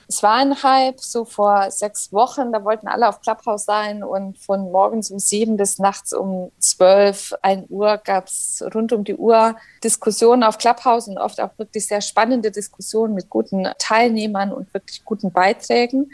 Es 0.10 0.24
war 0.24 0.36
ein 0.36 0.64
Hype, 0.64 1.02
so 1.02 1.26
vor 1.26 1.70
sechs 1.70 2.14
Wochen, 2.14 2.54
da 2.54 2.64
wollten 2.64 2.88
alle 2.88 3.10
auf 3.10 3.20
Clubhouse 3.20 3.66
sein 3.66 4.04
und 4.04 4.38
von 4.38 4.72
morgens 4.72 5.12
um 5.12 5.20
sieben 5.20 5.58
bis 5.58 5.80
nachts 5.80 6.14
um 6.14 6.52
zwölf, 6.60 7.34
ein 7.42 7.66
Uhr 7.70 7.98
gab 7.98 8.28
es 8.28 8.64
rund 8.74 8.94
um 8.94 9.04
die 9.04 9.16
Uhr 9.16 9.58
Diskussionen 9.84 10.44
auf 10.44 10.58
Clubhouse 10.58 11.10
und 11.10 11.18
oft 11.18 11.42
auch 11.42 11.52
wirklich 11.58 11.88
sehr 11.88 12.02
spannende 12.02 12.52
Diskussionen 12.52 13.16
mit 13.16 13.30
guten 13.30 13.68
Teilnehmern 13.80 14.54
und 14.54 14.74
wirklich 14.74 15.04
guten 15.04 15.32
Beiträgen. 15.32 16.12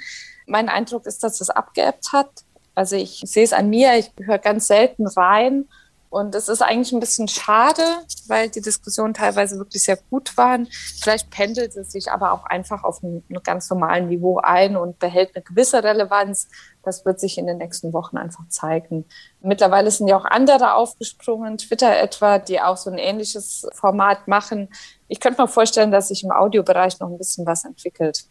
Mein 0.47 0.69
Eindruck 0.69 1.05
ist, 1.05 1.23
dass 1.23 1.39
es 1.39 1.51
abgeebbt 1.51 2.13
hat. 2.13 2.29
Also 2.75 2.95
ich 2.95 3.21
sehe 3.25 3.43
es 3.43 3.53
an 3.53 3.69
mir, 3.69 3.97
ich 3.97 4.12
höre 4.25 4.39
ganz 4.39 4.67
selten 4.67 5.05
rein 5.05 5.65
und 6.13 6.36
es 6.36 6.48
ist 6.48 6.62
eigentlich 6.62 6.91
ein 6.91 7.00
bisschen 7.00 7.27
schade, 7.27 7.82
weil 8.27 8.48
die 8.48 8.62
Diskussionen 8.62 9.15
teilweise 9.15 9.58
wirklich 9.58 9.84
sehr 9.84 9.98
gut 10.12 10.38
waren. 10.38 10.67
Vielleicht 11.01 11.32
pendelt 11.32 11.75
es 11.75 11.91
sich 11.91 12.12
aber 12.12 12.34
auch 12.34 12.46
einfach 12.46 12.84
auf 12.84 13.03
einem, 13.03 13.24
ganz 13.43 13.67
normalen 13.72 14.10
Niveau 14.10 14.38
ein 14.38 14.75
und 14.75 15.00
behält 15.00 15.36
eine 15.36 15.43
gewisse 15.43 15.84
Relevanz. 15.84 16.50
Das 16.84 17.03
wird 17.03 17.20
sich 17.20 17.39
in 17.39 17.48
den 17.48 17.58
nächsten 17.58 17.93
Wochen 17.93 18.17
einfach 18.17 18.48
zeigen. 18.50 19.05
Mittlerweile 19.41 19.89
sind 19.89 20.08
ja 20.08 20.15
auch 20.15 20.25
andere 20.25 20.75
aufgesprungen, 20.75 21.58
Twitter 21.58 21.98
etwa, 21.98 22.38
die 22.38 22.62
auch 22.62 22.77
so 22.77 22.91
ein 22.91 23.00
ähnliches 23.00 23.67
Format 23.74 24.27
machen. 24.27 24.70
Ich 25.08 25.20
könnte 25.20 25.41
mir 25.41 25.48
vorstellen, 25.48 25.89
dass 25.89 26.10
sich 26.10 26.24
im 26.24 26.29
Audiobereich 26.29 27.00
noch 27.00 27.10
ein 27.10 27.17
bisschen 27.17 27.48
was 27.48 27.65
entwickelt. 27.65 28.25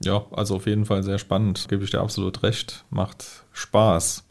Ja, 0.00 0.24
also 0.30 0.56
auf 0.56 0.66
jeden 0.66 0.86
Fall 0.86 1.02
sehr 1.02 1.18
spannend. 1.18 1.68
Gebe 1.68 1.84
ich 1.84 1.90
dir 1.90 2.00
absolut 2.00 2.42
recht. 2.42 2.86
Macht 2.88 3.44
Spaß. 3.52 4.24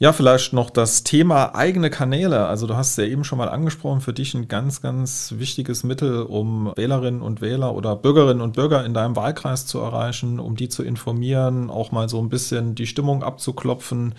Ja, 0.00 0.12
vielleicht 0.12 0.52
noch 0.52 0.70
das 0.70 1.02
Thema 1.02 1.56
eigene 1.56 1.90
Kanäle. 1.90 2.46
Also 2.46 2.68
du 2.68 2.76
hast 2.76 2.90
es 2.90 2.96
ja 2.98 3.04
eben 3.04 3.24
schon 3.24 3.38
mal 3.38 3.48
angesprochen, 3.48 4.00
für 4.00 4.12
dich 4.12 4.32
ein 4.34 4.46
ganz, 4.46 4.80
ganz 4.80 5.34
wichtiges 5.38 5.82
Mittel, 5.82 6.22
um 6.22 6.72
Wählerinnen 6.76 7.20
und 7.20 7.40
Wähler 7.40 7.74
oder 7.74 7.96
Bürgerinnen 7.96 8.40
und 8.40 8.54
Bürger 8.54 8.84
in 8.84 8.94
deinem 8.94 9.16
Wahlkreis 9.16 9.66
zu 9.66 9.80
erreichen, 9.80 10.38
um 10.38 10.54
die 10.54 10.68
zu 10.68 10.84
informieren, 10.84 11.68
auch 11.68 11.90
mal 11.90 12.08
so 12.08 12.20
ein 12.20 12.28
bisschen 12.28 12.76
die 12.76 12.86
Stimmung 12.86 13.24
abzuklopfen. 13.24 14.14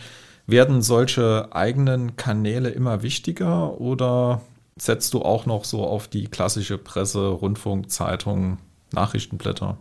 Werden 0.48 0.82
solche 0.82 1.48
eigenen 1.52 2.18
Kanäle 2.18 2.70
immer 2.70 3.02
wichtiger 3.02 3.80
oder 3.80 4.42
setzt 4.76 5.14
du 5.14 5.22
auch 5.22 5.46
noch 5.46 5.64
so 5.64 5.86
auf 5.86 6.10
die 6.10 6.28
klassische 6.28 6.78
Presse, 6.78 7.26
Rundfunk, 7.28 7.90
Zeitung, 7.90 8.58
Nachrichtenblätter? 8.92 9.78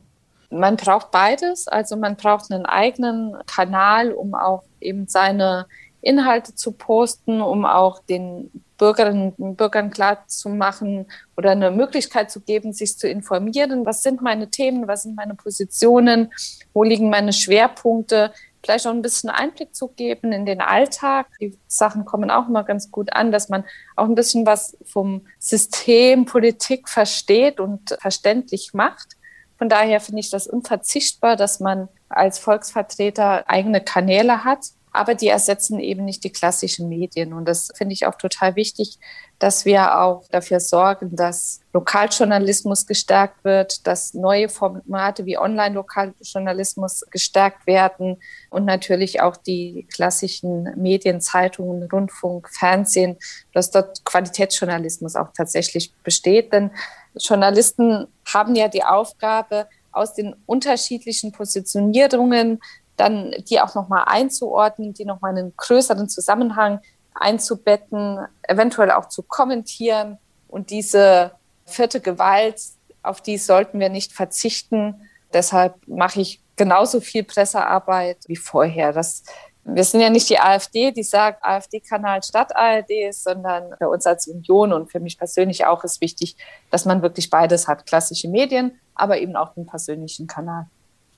Man 0.50 0.76
braucht 0.76 1.10
beides. 1.10 1.66
Also 1.66 1.96
man 1.96 2.16
braucht 2.16 2.52
einen 2.52 2.66
eigenen 2.66 3.36
Kanal, 3.46 4.12
um 4.12 4.34
auch 4.34 4.62
eben 4.80 5.08
seine 5.08 5.66
Inhalte 6.00 6.54
zu 6.54 6.72
posten, 6.72 7.40
um 7.40 7.64
auch 7.64 8.00
den 8.00 8.50
Bürgerinnen 8.78 9.32
und 9.36 9.56
Bürgern 9.56 9.90
klar 9.90 10.26
zu 10.28 10.48
machen 10.48 11.06
oder 11.36 11.50
eine 11.50 11.70
Möglichkeit 11.70 12.30
zu 12.30 12.40
geben, 12.40 12.72
sich 12.72 12.96
zu 12.96 13.08
informieren. 13.08 13.84
Was 13.84 14.02
sind 14.02 14.22
meine 14.22 14.50
Themen? 14.50 14.86
Was 14.86 15.02
sind 15.02 15.16
meine 15.16 15.34
Positionen? 15.34 16.32
Wo 16.72 16.84
liegen 16.84 17.10
meine 17.10 17.32
Schwerpunkte? 17.32 18.32
Vielleicht 18.62 18.86
auch 18.86 18.92
ein 18.92 19.02
bisschen 19.02 19.30
Einblick 19.30 19.74
zu 19.74 19.88
geben 19.88 20.32
in 20.32 20.46
den 20.46 20.60
Alltag. 20.60 21.26
Die 21.40 21.56
Sachen 21.66 22.04
kommen 22.04 22.30
auch 22.30 22.48
immer 22.48 22.64
ganz 22.64 22.90
gut 22.90 23.12
an, 23.12 23.32
dass 23.32 23.48
man 23.48 23.64
auch 23.96 24.04
ein 24.04 24.14
bisschen 24.14 24.46
was 24.46 24.76
vom 24.84 25.26
System 25.38 26.24
Politik 26.24 26.88
versteht 26.88 27.60
und 27.60 27.96
verständlich 28.00 28.74
macht. 28.74 29.16
Von 29.58 29.68
daher 29.68 30.00
finde 30.00 30.20
ich 30.20 30.30
das 30.30 30.46
unverzichtbar, 30.46 31.34
dass 31.34 31.58
man 31.58 31.88
als 32.08 32.38
Volksvertreter 32.38 33.48
eigene 33.48 33.80
Kanäle 33.80 34.44
hat 34.44 34.60
aber 34.98 35.14
die 35.14 35.28
ersetzen 35.28 35.78
eben 35.78 36.04
nicht 36.04 36.24
die 36.24 36.32
klassischen 36.32 36.88
Medien. 36.88 37.32
Und 37.32 37.46
das 37.46 37.70
finde 37.76 37.92
ich 37.92 38.06
auch 38.06 38.16
total 38.16 38.56
wichtig, 38.56 38.98
dass 39.38 39.64
wir 39.64 40.00
auch 40.00 40.24
dafür 40.30 40.58
sorgen, 40.58 41.14
dass 41.14 41.60
Lokaljournalismus 41.72 42.86
gestärkt 42.86 43.44
wird, 43.44 43.86
dass 43.86 44.12
neue 44.12 44.48
Formate 44.48 45.24
wie 45.26 45.38
Online-Lokaljournalismus 45.38 47.04
gestärkt 47.10 47.66
werden 47.66 48.16
und 48.50 48.64
natürlich 48.64 49.20
auch 49.20 49.36
die 49.36 49.86
klassischen 49.92 50.64
Medien, 50.76 51.20
Zeitungen, 51.20 51.88
Rundfunk, 51.88 52.48
Fernsehen, 52.50 53.16
dass 53.52 53.70
dort 53.70 54.04
Qualitätsjournalismus 54.04 55.14
auch 55.14 55.28
tatsächlich 55.36 55.94
besteht. 56.02 56.52
Denn 56.52 56.72
Journalisten 57.16 58.08
haben 58.26 58.56
ja 58.56 58.66
die 58.66 58.82
Aufgabe, 58.82 59.68
aus 59.90 60.14
den 60.14 60.34
unterschiedlichen 60.46 61.32
Positionierungen 61.32 62.60
dann 62.98 63.32
die 63.48 63.60
auch 63.60 63.74
nochmal 63.74 64.04
einzuordnen, 64.06 64.92
die 64.92 65.04
nochmal 65.04 65.32
in 65.32 65.38
einen 65.38 65.56
größeren 65.56 66.08
Zusammenhang 66.08 66.80
einzubetten, 67.14 68.18
eventuell 68.42 68.90
auch 68.90 69.08
zu 69.08 69.22
kommentieren. 69.22 70.18
Und 70.48 70.70
diese 70.70 71.32
vierte 71.64 72.00
Gewalt, 72.00 72.60
auf 73.02 73.20
die 73.20 73.38
sollten 73.38 73.80
wir 73.80 73.88
nicht 73.88 74.12
verzichten. 74.12 75.08
Deshalb 75.32 75.76
mache 75.86 76.20
ich 76.20 76.42
genauso 76.56 77.00
viel 77.00 77.22
Pressearbeit 77.22 78.18
wie 78.26 78.36
vorher. 78.36 78.92
Das, 78.92 79.22
wir 79.64 79.84
sind 79.84 80.00
ja 80.00 80.10
nicht 80.10 80.28
die 80.28 80.40
AfD, 80.40 80.90
die 80.90 81.02
sagt, 81.02 81.44
AfD-Kanal 81.44 82.22
statt 82.22 82.56
ARD 82.56 83.12
sondern 83.12 83.76
für 83.78 83.88
uns 83.88 84.06
als 84.06 84.26
Union 84.26 84.72
und 84.72 84.90
für 84.90 85.00
mich 85.00 85.18
persönlich 85.18 85.66
auch 85.66 85.84
ist 85.84 86.00
wichtig, 86.00 86.36
dass 86.70 86.84
man 86.84 87.02
wirklich 87.02 87.30
beides 87.30 87.68
hat, 87.68 87.86
klassische 87.86 88.28
Medien, 88.28 88.80
aber 88.94 89.18
eben 89.18 89.36
auch 89.36 89.54
den 89.54 89.66
persönlichen 89.66 90.26
Kanal. 90.26 90.66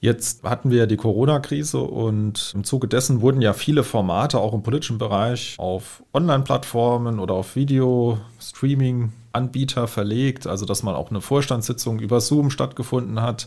Jetzt 0.02 0.45
hatten 0.45 0.71
wir 0.71 0.78
ja 0.78 0.87
die 0.87 0.97
Corona-Krise 0.97 1.78
und 1.78 2.52
im 2.54 2.64
Zuge 2.64 2.88
dessen 2.88 3.21
wurden 3.21 3.42
ja 3.42 3.52
viele 3.52 3.85
Formate 3.85 4.38
auch 4.38 4.54
im 4.54 4.62
politischen 4.62 4.97
Bereich 4.97 5.57
auf 5.59 6.02
Online-Plattformen 6.14 7.19
oder 7.19 7.35
auf 7.35 7.54
Video-Streaming-Anbieter 7.54 9.88
verlegt, 9.88 10.47
also 10.47 10.64
dass 10.64 10.83
man 10.83 10.95
auch 10.95 11.11
eine 11.11 11.21
Vorstandssitzung 11.21 12.00
über 12.00 12.23
Zoom 12.23 12.50
stattgefunden 12.50 13.21
hat. 13.21 13.47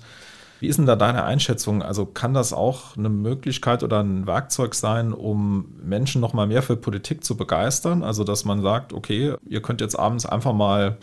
Wie 0.60 0.68
ist 0.68 0.78
denn 0.78 0.86
da 0.86 0.96
deine 0.96 1.24
Einschätzung? 1.24 1.82
Also 1.82 2.06
kann 2.06 2.36
das 2.36 2.54
auch 2.54 2.96
eine 2.98 3.10
Möglichkeit 3.10 3.82
oder 3.82 4.04
ein 4.04 4.28
Werkzeug 4.28 4.76
sein, 4.76 5.12
um 5.12 5.66
Menschen 5.84 6.22
noch 6.22 6.34
mal 6.34 6.46
mehr 6.46 6.62
für 6.62 6.78
Politik 6.78 7.24
zu 7.24 7.36
begeistern? 7.36 8.04
Also 8.04 8.24
dass 8.24 8.46
man 8.46 8.62
sagt, 8.62 8.94
okay, 8.94 9.34
ihr 9.50 9.64
könnt 9.64 9.82
jetzt 9.82 9.98
abends 9.98 10.28
einfach 10.28 10.54
mal 10.54 11.00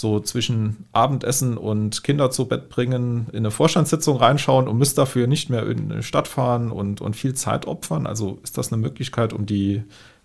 so 0.00 0.20
zwischen 0.20 0.86
Abendessen 0.92 1.56
und 1.56 2.02
Kinder 2.04 2.30
zu 2.30 2.46
Bett 2.46 2.68
bringen 2.68 3.26
in 3.32 3.38
eine 3.38 3.50
Vorstandssitzung 3.50 4.16
reinschauen 4.16 4.68
und 4.68 4.78
müsst 4.78 4.98
dafür 4.98 5.26
nicht 5.26 5.50
mehr 5.50 5.66
in 5.66 5.92
eine 5.92 6.02
Stadt 6.02 6.28
fahren 6.28 6.70
und, 6.70 7.00
und 7.00 7.14
viel 7.14 7.34
Zeit 7.34 7.66
opfern. 7.66 8.06
Also 8.06 8.38
ist 8.42 8.58
das 8.58 8.72
eine 8.72 8.80
Möglichkeit, 8.80 9.32
um 9.32 9.46
die 9.46 9.82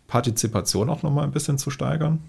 Partizipation 0.08 0.90
auch 0.90 1.04
nochmal 1.04 1.24
ein 1.24 1.32
bisschen 1.32 1.58
zu 1.58 1.70
steigern? 1.70 2.22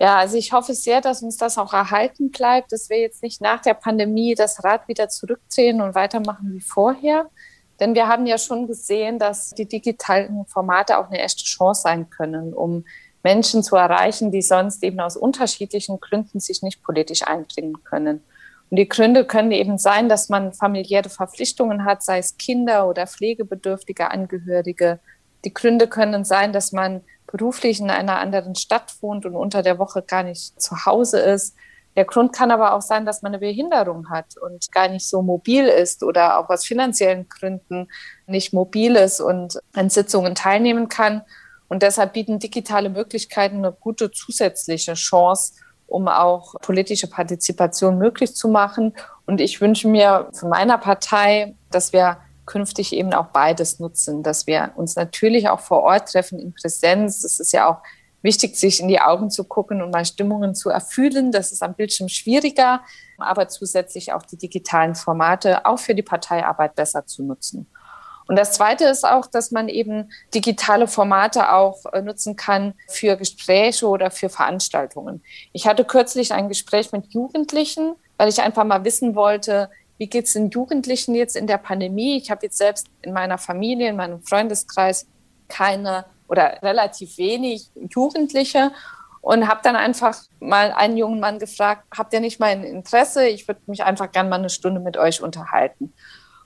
Ja, 0.00 0.16
also 0.16 0.36
ich 0.36 0.52
hoffe 0.52 0.74
sehr, 0.74 1.00
dass 1.00 1.22
uns 1.22 1.36
das 1.36 1.58
auch 1.58 1.72
erhalten 1.72 2.30
bleibt, 2.30 2.70
dass 2.72 2.88
wir 2.88 3.00
jetzt 3.00 3.22
nicht 3.22 3.40
nach 3.40 3.60
der 3.60 3.74
Pandemie 3.74 4.34
das 4.34 4.62
Rad 4.62 4.86
wieder 4.86 5.08
zurückdrehen 5.08 5.80
und 5.80 5.94
weitermachen 5.94 6.54
wie 6.54 6.60
vorher. 6.60 7.26
Denn 7.80 7.94
wir 7.94 8.06
haben 8.08 8.26
ja 8.26 8.38
schon 8.38 8.66
gesehen, 8.66 9.18
dass 9.18 9.50
die 9.50 9.66
digitalen 9.66 10.44
Formate 10.46 10.98
auch 10.98 11.08
eine 11.08 11.18
echte 11.18 11.44
Chance 11.44 11.82
sein 11.82 12.10
können, 12.10 12.52
um 12.52 12.84
Menschen 13.22 13.62
zu 13.62 13.76
erreichen, 13.76 14.30
die 14.30 14.42
sonst 14.42 14.82
eben 14.82 15.00
aus 15.00 15.16
unterschiedlichen 15.16 16.00
Gründen 16.00 16.40
sich 16.40 16.62
nicht 16.62 16.82
politisch 16.82 17.22
einbringen 17.26 17.82
können. 17.84 18.22
Und 18.70 18.76
die 18.76 18.88
Gründe 18.88 19.24
können 19.24 19.52
eben 19.52 19.78
sein, 19.78 20.08
dass 20.08 20.28
man 20.28 20.52
familiäre 20.52 21.08
Verpflichtungen 21.08 21.84
hat, 21.84 22.02
sei 22.02 22.18
es 22.18 22.36
Kinder 22.36 22.88
oder 22.88 23.06
pflegebedürftige 23.06 24.10
Angehörige. 24.10 25.00
Die 25.44 25.54
Gründe 25.54 25.88
können 25.88 26.24
sein, 26.24 26.52
dass 26.52 26.72
man 26.72 27.02
beruflich 27.30 27.80
in 27.80 27.90
einer 27.90 28.18
anderen 28.18 28.54
Stadt 28.54 28.94
wohnt 29.00 29.26
und 29.26 29.36
unter 29.36 29.62
der 29.62 29.78
Woche 29.78 30.02
gar 30.02 30.22
nicht 30.22 30.60
zu 30.60 30.84
Hause 30.86 31.20
ist. 31.20 31.54
Der 31.96 32.04
Grund 32.04 32.32
kann 32.32 32.50
aber 32.50 32.74
auch 32.74 32.82
sein, 32.82 33.06
dass 33.06 33.22
man 33.22 33.32
eine 33.32 33.40
Behinderung 33.40 34.08
hat 34.10 34.36
und 34.36 34.70
gar 34.70 34.88
nicht 34.88 35.06
so 35.06 35.20
mobil 35.22 35.64
ist 35.64 36.02
oder 36.02 36.38
auch 36.38 36.48
aus 36.48 36.64
finanziellen 36.64 37.28
Gründen 37.28 37.88
nicht 38.26 38.52
mobil 38.52 38.94
ist 38.94 39.20
und 39.20 39.58
an 39.72 39.90
Sitzungen 39.90 40.34
teilnehmen 40.34 40.88
kann. 40.88 41.22
Und 41.68 41.82
deshalb 41.82 42.14
bieten 42.14 42.38
digitale 42.38 42.88
Möglichkeiten 42.88 43.58
eine 43.58 43.72
gute 43.72 44.10
zusätzliche 44.10 44.94
Chance, 44.94 45.52
um 45.86 46.08
auch 46.08 46.54
politische 46.60 47.08
Partizipation 47.08 47.98
möglich 47.98 48.34
zu 48.34 48.48
machen. 48.48 48.94
Und 49.26 49.40
ich 49.40 49.60
wünsche 49.60 49.88
mir 49.88 50.28
von 50.32 50.48
meiner 50.48 50.78
Partei, 50.78 51.54
dass 51.70 51.92
wir 51.92 52.18
künftig 52.46 52.94
eben 52.94 53.12
auch 53.12 53.26
beides 53.26 53.78
nutzen, 53.78 54.22
dass 54.22 54.46
wir 54.46 54.72
uns 54.76 54.96
natürlich 54.96 55.48
auch 55.48 55.60
vor 55.60 55.82
Ort 55.82 56.10
treffen 56.10 56.38
in 56.38 56.54
Präsenz. 56.54 57.20
Das 57.20 57.38
ist 57.38 57.52
ja 57.52 57.68
auch 57.68 57.82
wichtig, 58.22 58.56
sich 58.56 58.80
in 58.80 58.88
die 58.88 59.00
Augen 59.00 59.30
zu 59.30 59.44
gucken 59.44 59.82
und 59.82 59.90
mal 59.90 60.04
Stimmungen 60.04 60.54
zu 60.54 60.70
erfühlen. 60.70 61.30
Das 61.30 61.52
ist 61.52 61.62
am 61.62 61.74
Bildschirm 61.74 62.08
schwieriger, 62.08 62.80
aber 63.18 63.48
zusätzlich 63.48 64.12
auch 64.12 64.22
die 64.22 64.38
digitalen 64.38 64.94
Formate 64.94 65.66
auch 65.66 65.78
für 65.78 65.94
die 65.94 66.02
Parteiarbeit 66.02 66.74
besser 66.74 67.06
zu 67.06 67.22
nutzen. 67.22 67.66
Und 68.28 68.36
das 68.36 68.52
Zweite 68.52 68.84
ist 68.84 69.04
auch, 69.04 69.26
dass 69.26 69.50
man 69.50 69.68
eben 69.68 70.12
digitale 70.34 70.86
Formate 70.86 71.50
auch 71.52 71.84
äh, 71.92 72.02
nutzen 72.02 72.36
kann 72.36 72.74
für 72.86 73.16
Gespräche 73.16 73.88
oder 73.88 74.10
für 74.10 74.28
Veranstaltungen. 74.28 75.22
Ich 75.52 75.66
hatte 75.66 75.84
kürzlich 75.84 76.32
ein 76.32 76.48
Gespräch 76.48 76.92
mit 76.92 77.12
Jugendlichen, 77.12 77.94
weil 78.18 78.28
ich 78.28 78.40
einfach 78.40 78.64
mal 78.64 78.84
wissen 78.84 79.14
wollte, 79.14 79.70
wie 79.96 80.08
geht 80.08 80.26
es 80.26 80.34
den 80.34 80.50
Jugendlichen 80.50 81.14
jetzt 81.14 81.36
in 81.36 81.46
der 81.46 81.58
Pandemie? 81.58 82.18
Ich 82.18 82.30
habe 82.30 82.46
jetzt 82.46 82.58
selbst 82.58 82.86
in 83.02 83.12
meiner 83.12 83.38
Familie, 83.38 83.88
in 83.88 83.96
meinem 83.96 84.22
Freundeskreis 84.22 85.06
keine 85.48 86.04
oder 86.28 86.58
relativ 86.62 87.16
wenig 87.16 87.70
Jugendliche 87.90 88.72
und 89.22 89.48
habe 89.48 89.60
dann 89.62 89.74
einfach 89.74 90.18
mal 90.38 90.72
einen 90.72 90.96
jungen 90.96 91.18
Mann 91.18 91.38
gefragt, 91.38 91.84
habt 91.96 92.12
ihr 92.12 92.20
nicht 92.20 92.38
mal 92.38 92.50
ein 92.50 92.62
Interesse? 92.62 93.26
Ich 93.26 93.48
würde 93.48 93.60
mich 93.66 93.82
einfach 93.82 94.12
gerne 94.12 94.28
mal 94.28 94.38
eine 94.38 94.50
Stunde 94.50 94.80
mit 94.80 94.96
euch 94.96 95.22
unterhalten. 95.22 95.92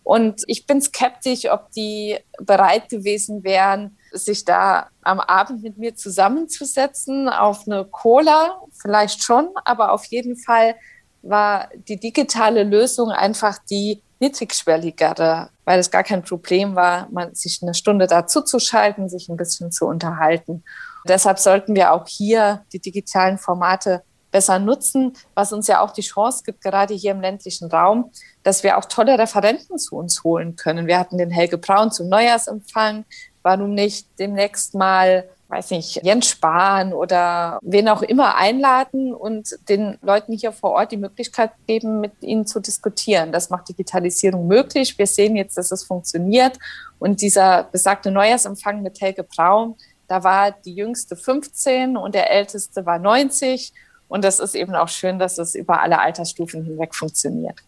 Und 0.04 0.42
ich 0.46 0.66
bin 0.66 0.80
skeptisch, 0.80 1.50
ob 1.50 1.70
die 1.70 2.18
bereit 2.40 2.88
gewesen 2.88 3.44
wären, 3.44 3.96
sich 4.12 4.44
da 4.44 4.88
am 5.02 5.20
Abend 5.20 5.62
mit 5.62 5.78
mir 5.78 5.94
zusammenzusetzen 5.94 7.28
auf 7.28 7.66
eine 7.66 7.84
Cola. 7.84 8.60
Vielleicht 8.80 9.22
schon, 9.22 9.48
aber 9.64 9.92
auf 9.92 10.04
jeden 10.06 10.36
Fall 10.36 10.74
war 11.22 11.68
die 11.88 11.98
digitale 11.98 12.64
Lösung 12.64 13.10
einfach 13.10 13.58
die 13.70 14.02
niedrigschwelligere, 14.18 15.50
weil 15.64 15.78
es 15.80 15.90
gar 15.90 16.02
kein 16.02 16.22
Problem 16.22 16.74
war, 16.74 17.08
man, 17.10 17.34
sich 17.34 17.60
eine 17.62 17.74
Stunde 17.74 18.06
dazu 18.06 18.42
zu 18.42 18.58
schalten, 18.58 19.08
sich 19.08 19.28
ein 19.28 19.36
bisschen 19.36 19.72
zu 19.72 19.86
unterhalten. 19.86 20.52
Und 20.52 21.08
deshalb 21.08 21.38
sollten 21.38 21.74
wir 21.74 21.92
auch 21.92 22.06
hier 22.06 22.64
die 22.72 22.78
digitalen 22.78 23.38
Formate 23.38 24.02
besser 24.32 24.58
nutzen, 24.58 25.12
was 25.34 25.52
uns 25.52 25.68
ja 25.68 25.80
auch 25.80 25.92
die 25.92 26.02
Chance 26.02 26.42
gibt, 26.44 26.62
gerade 26.62 26.94
hier 26.94 27.12
im 27.12 27.20
ländlichen 27.20 27.70
Raum, 27.70 28.10
dass 28.42 28.64
wir 28.64 28.76
auch 28.78 28.86
tolle 28.86 29.18
Referenten 29.18 29.78
zu 29.78 29.96
uns 29.96 30.24
holen 30.24 30.56
können. 30.56 30.88
Wir 30.88 30.98
hatten 30.98 31.18
den 31.18 31.30
Helge 31.30 31.58
Braun 31.58 31.92
zum 31.92 32.08
Neujahrsempfang. 32.08 33.04
Warum 33.42 33.74
nicht 33.74 34.08
demnächst 34.18 34.74
mal 34.74 35.28
weiß 35.52 35.70
nicht, 35.70 36.02
Jens 36.02 36.28
Spahn 36.28 36.94
oder 36.94 37.58
wen 37.62 37.86
auch 37.90 38.00
immer 38.00 38.36
einladen 38.36 39.12
und 39.12 39.58
den 39.68 39.98
Leuten 40.00 40.32
hier 40.32 40.50
vor 40.50 40.70
Ort 40.70 40.92
die 40.92 40.96
Möglichkeit 40.96 41.50
geben, 41.66 42.00
mit 42.00 42.12
ihnen 42.22 42.46
zu 42.46 42.58
diskutieren. 42.58 43.32
Das 43.32 43.50
macht 43.50 43.68
Digitalisierung 43.68 44.46
möglich. 44.46 44.96
Wir 44.96 45.06
sehen 45.06 45.36
jetzt, 45.36 45.58
dass 45.58 45.70
es 45.70 45.84
funktioniert. 45.84 46.58
Und 46.98 47.20
dieser 47.20 47.64
besagte 47.64 48.10
Neujahrsempfang 48.10 48.80
mit 48.80 48.98
Helge 49.02 49.24
Braun, 49.24 49.74
da 50.08 50.24
war 50.24 50.52
die 50.52 50.74
jüngste 50.74 51.16
15 51.16 51.98
und 51.98 52.14
der 52.14 52.30
älteste 52.30 52.86
war 52.86 52.98
90. 52.98 53.74
Und 54.12 54.24
das 54.24 54.40
ist 54.40 54.54
eben 54.54 54.74
auch 54.74 54.88
schön, 54.88 55.18
dass 55.18 55.38
es 55.38 55.54
über 55.54 55.80
alle 55.80 55.98
Altersstufen 55.98 56.62
hinweg 56.64 56.94
funktioniert. 56.94 57.58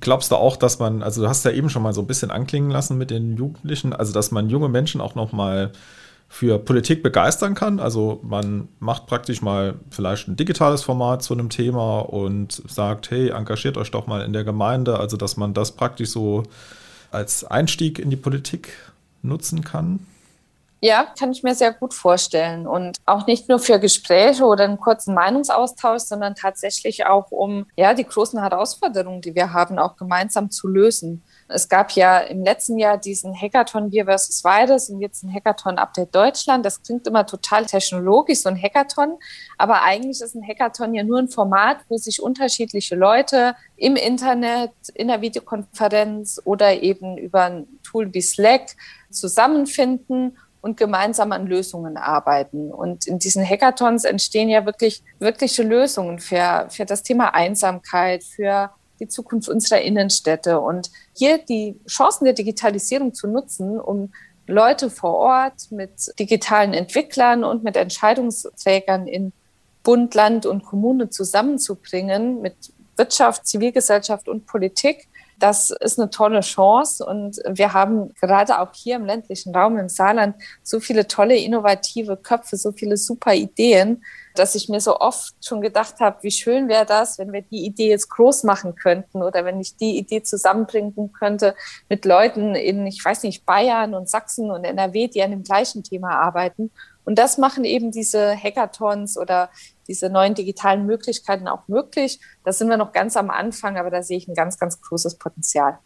Glaubst 0.00 0.32
du 0.32 0.34
auch, 0.34 0.56
dass 0.56 0.80
man, 0.80 1.00
also 1.00 1.22
du 1.22 1.28
hast 1.28 1.44
ja 1.44 1.52
eben 1.52 1.70
schon 1.70 1.84
mal 1.84 1.94
so 1.94 2.00
ein 2.00 2.08
bisschen 2.08 2.32
anklingen 2.32 2.72
lassen 2.72 2.98
mit 2.98 3.12
den 3.12 3.36
Jugendlichen, 3.36 3.92
also 3.92 4.12
dass 4.12 4.32
man 4.32 4.50
junge 4.50 4.68
Menschen 4.68 5.00
auch 5.00 5.14
noch 5.14 5.30
mal 5.30 5.70
für 6.28 6.58
Politik 6.58 7.04
begeistern 7.04 7.54
kann. 7.54 7.78
Also 7.78 8.18
man 8.24 8.66
macht 8.80 9.06
praktisch 9.06 9.42
mal 9.42 9.74
vielleicht 9.90 10.26
ein 10.26 10.34
digitales 10.34 10.82
Format 10.82 11.22
zu 11.22 11.34
einem 11.34 11.50
Thema 11.50 12.00
und 12.00 12.64
sagt, 12.68 13.12
hey, 13.12 13.28
engagiert 13.28 13.76
euch 13.76 13.92
doch 13.92 14.08
mal 14.08 14.22
in 14.22 14.32
der 14.32 14.42
Gemeinde. 14.42 14.98
Also 14.98 15.16
dass 15.16 15.36
man 15.36 15.54
das 15.54 15.70
praktisch 15.70 16.10
so 16.10 16.42
als 17.12 17.44
Einstieg 17.44 18.00
in 18.00 18.10
die 18.10 18.16
Politik 18.16 18.72
nutzen 19.22 19.62
kann. 19.62 20.00
Ja, 20.84 21.06
kann 21.16 21.30
ich 21.30 21.44
mir 21.44 21.54
sehr 21.54 21.72
gut 21.72 21.94
vorstellen. 21.94 22.66
Und 22.66 22.98
auch 23.06 23.28
nicht 23.28 23.48
nur 23.48 23.60
für 23.60 23.78
Gespräche 23.78 24.44
oder 24.44 24.64
einen 24.64 24.80
kurzen 24.80 25.14
Meinungsaustausch, 25.14 26.02
sondern 26.02 26.34
tatsächlich 26.34 27.06
auch 27.06 27.30
um 27.30 27.66
ja, 27.76 27.94
die 27.94 28.02
großen 28.04 28.40
Herausforderungen, 28.40 29.20
die 29.20 29.36
wir 29.36 29.52
haben, 29.52 29.78
auch 29.78 29.94
gemeinsam 29.94 30.50
zu 30.50 30.66
lösen. 30.66 31.22
Es 31.46 31.68
gab 31.68 31.92
ja 31.92 32.18
im 32.18 32.42
letzten 32.42 32.78
Jahr 32.78 32.98
diesen 32.98 33.32
Hackathon 33.32 33.92
Wir 33.92 34.06
versus 34.06 34.42
Virus 34.42 34.90
und 34.90 35.00
jetzt 35.00 35.22
ein 35.22 35.32
Hackathon 35.32 35.78
Update 35.78 36.12
Deutschland. 36.16 36.66
Das 36.66 36.82
klingt 36.82 37.06
immer 37.06 37.26
total 37.26 37.64
technologisch, 37.64 38.40
so 38.40 38.48
ein 38.48 38.60
Hackathon. 38.60 39.18
Aber 39.58 39.82
eigentlich 39.82 40.20
ist 40.20 40.34
ein 40.34 40.42
Hackathon 40.44 40.94
ja 40.94 41.04
nur 41.04 41.20
ein 41.20 41.28
Format, 41.28 41.76
wo 41.88 41.96
sich 41.96 42.20
unterschiedliche 42.20 42.96
Leute 42.96 43.54
im 43.76 43.94
Internet, 43.94 44.72
in 44.94 45.06
der 45.06 45.20
Videokonferenz 45.20 46.40
oder 46.44 46.82
eben 46.82 47.18
über 47.18 47.42
ein 47.44 47.68
Tool 47.84 48.12
wie 48.12 48.22
Slack 48.22 48.74
zusammenfinden 49.12 50.36
und 50.62 50.76
gemeinsam 50.76 51.32
an 51.32 51.46
Lösungen 51.46 51.98
arbeiten. 51.98 52.70
Und 52.72 53.06
in 53.06 53.18
diesen 53.18 53.44
Hackathons 53.44 54.04
entstehen 54.04 54.48
ja 54.48 54.64
wirklich 54.64 55.02
wirkliche 55.18 55.64
Lösungen 55.64 56.20
für, 56.20 56.66
für 56.70 56.86
das 56.86 57.02
Thema 57.02 57.34
Einsamkeit, 57.34 58.24
für 58.24 58.70
die 59.00 59.08
Zukunft 59.08 59.48
unserer 59.48 59.80
Innenstädte. 59.80 60.60
Und 60.60 60.90
hier 61.14 61.38
die 61.38 61.78
Chancen 61.88 62.24
der 62.24 62.34
Digitalisierung 62.34 63.12
zu 63.12 63.26
nutzen, 63.26 63.78
um 63.80 64.12
Leute 64.46 64.88
vor 64.88 65.14
Ort 65.14 65.70
mit 65.72 66.12
digitalen 66.18 66.74
Entwicklern 66.74 67.42
und 67.42 67.64
mit 67.64 67.76
Entscheidungsträgern 67.76 69.08
in 69.08 69.32
Bund, 69.82 70.14
Land 70.14 70.46
und 70.46 70.64
Kommune 70.64 71.10
zusammenzubringen, 71.10 72.40
mit 72.40 72.54
Wirtschaft, 72.96 73.46
Zivilgesellschaft 73.46 74.28
und 74.28 74.46
Politik, 74.46 75.08
das 75.42 75.70
ist 75.70 75.98
eine 75.98 76.08
tolle 76.08 76.40
Chance. 76.40 77.04
Und 77.04 77.42
wir 77.48 77.72
haben 77.72 78.14
gerade 78.20 78.60
auch 78.60 78.72
hier 78.72 78.94
im 78.94 79.04
ländlichen 79.04 79.52
Raum 79.52 79.76
im 79.76 79.88
Saarland 79.88 80.36
so 80.62 80.78
viele 80.78 81.08
tolle, 81.08 81.36
innovative 81.36 82.16
Köpfe, 82.16 82.56
so 82.56 82.70
viele 82.70 82.96
super 82.96 83.34
Ideen, 83.34 84.04
dass 84.36 84.54
ich 84.54 84.68
mir 84.68 84.80
so 84.80 85.00
oft 85.00 85.34
schon 85.44 85.60
gedacht 85.60 85.96
habe, 85.98 86.22
wie 86.22 86.30
schön 86.30 86.68
wäre 86.68 86.86
das, 86.86 87.18
wenn 87.18 87.32
wir 87.32 87.42
die 87.42 87.66
Idee 87.66 87.90
jetzt 87.90 88.08
groß 88.08 88.44
machen 88.44 88.76
könnten 88.76 89.20
oder 89.20 89.44
wenn 89.44 89.60
ich 89.60 89.76
die 89.76 89.98
Idee 89.98 90.22
zusammenbringen 90.22 91.12
könnte 91.12 91.56
mit 91.88 92.04
Leuten 92.04 92.54
in, 92.54 92.86
ich 92.86 93.04
weiß 93.04 93.24
nicht, 93.24 93.44
Bayern 93.44 93.94
und 93.94 94.08
Sachsen 94.08 94.52
und 94.52 94.62
NRW, 94.62 95.08
die 95.08 95.24
an 95.24 95.32
dem 95.32 95.42
gleichen 95.42 95.82
Thema 95.82 96.20
arbeiten. 96.20 96.70
Und 97.04 97.18
das 97.18 97.36
machen 97.36 97.64
eben 97.64 97.90
diese 97.90 98.36
Hackathons 98.36 99.18
oder 99.18 99.50
diese 99.88 100.10
neuen 100.10 100.34
digitalen 100.34 100.86
Möglichkeiten 100.86 101.48
auch 101.48 101.68
möglich. 101.68 102.20
Da 102.44 102.52
sind 102.52 102.68
wir 102.68 102.76
noch 102.76 102.92
ganz 102.92 103.16
am 103.16 103.30
Anfang, 103.30 103.76
aber 103.78 103.90
da 103.90 104.02
sehe 104.02 104.18
ich 104.18 104.28
ein 104.28 104.34
ganz, 104.34 104.58
ganz 104.58 104.80
großes 104.80 105.18
Potenzial. 105.18 105.78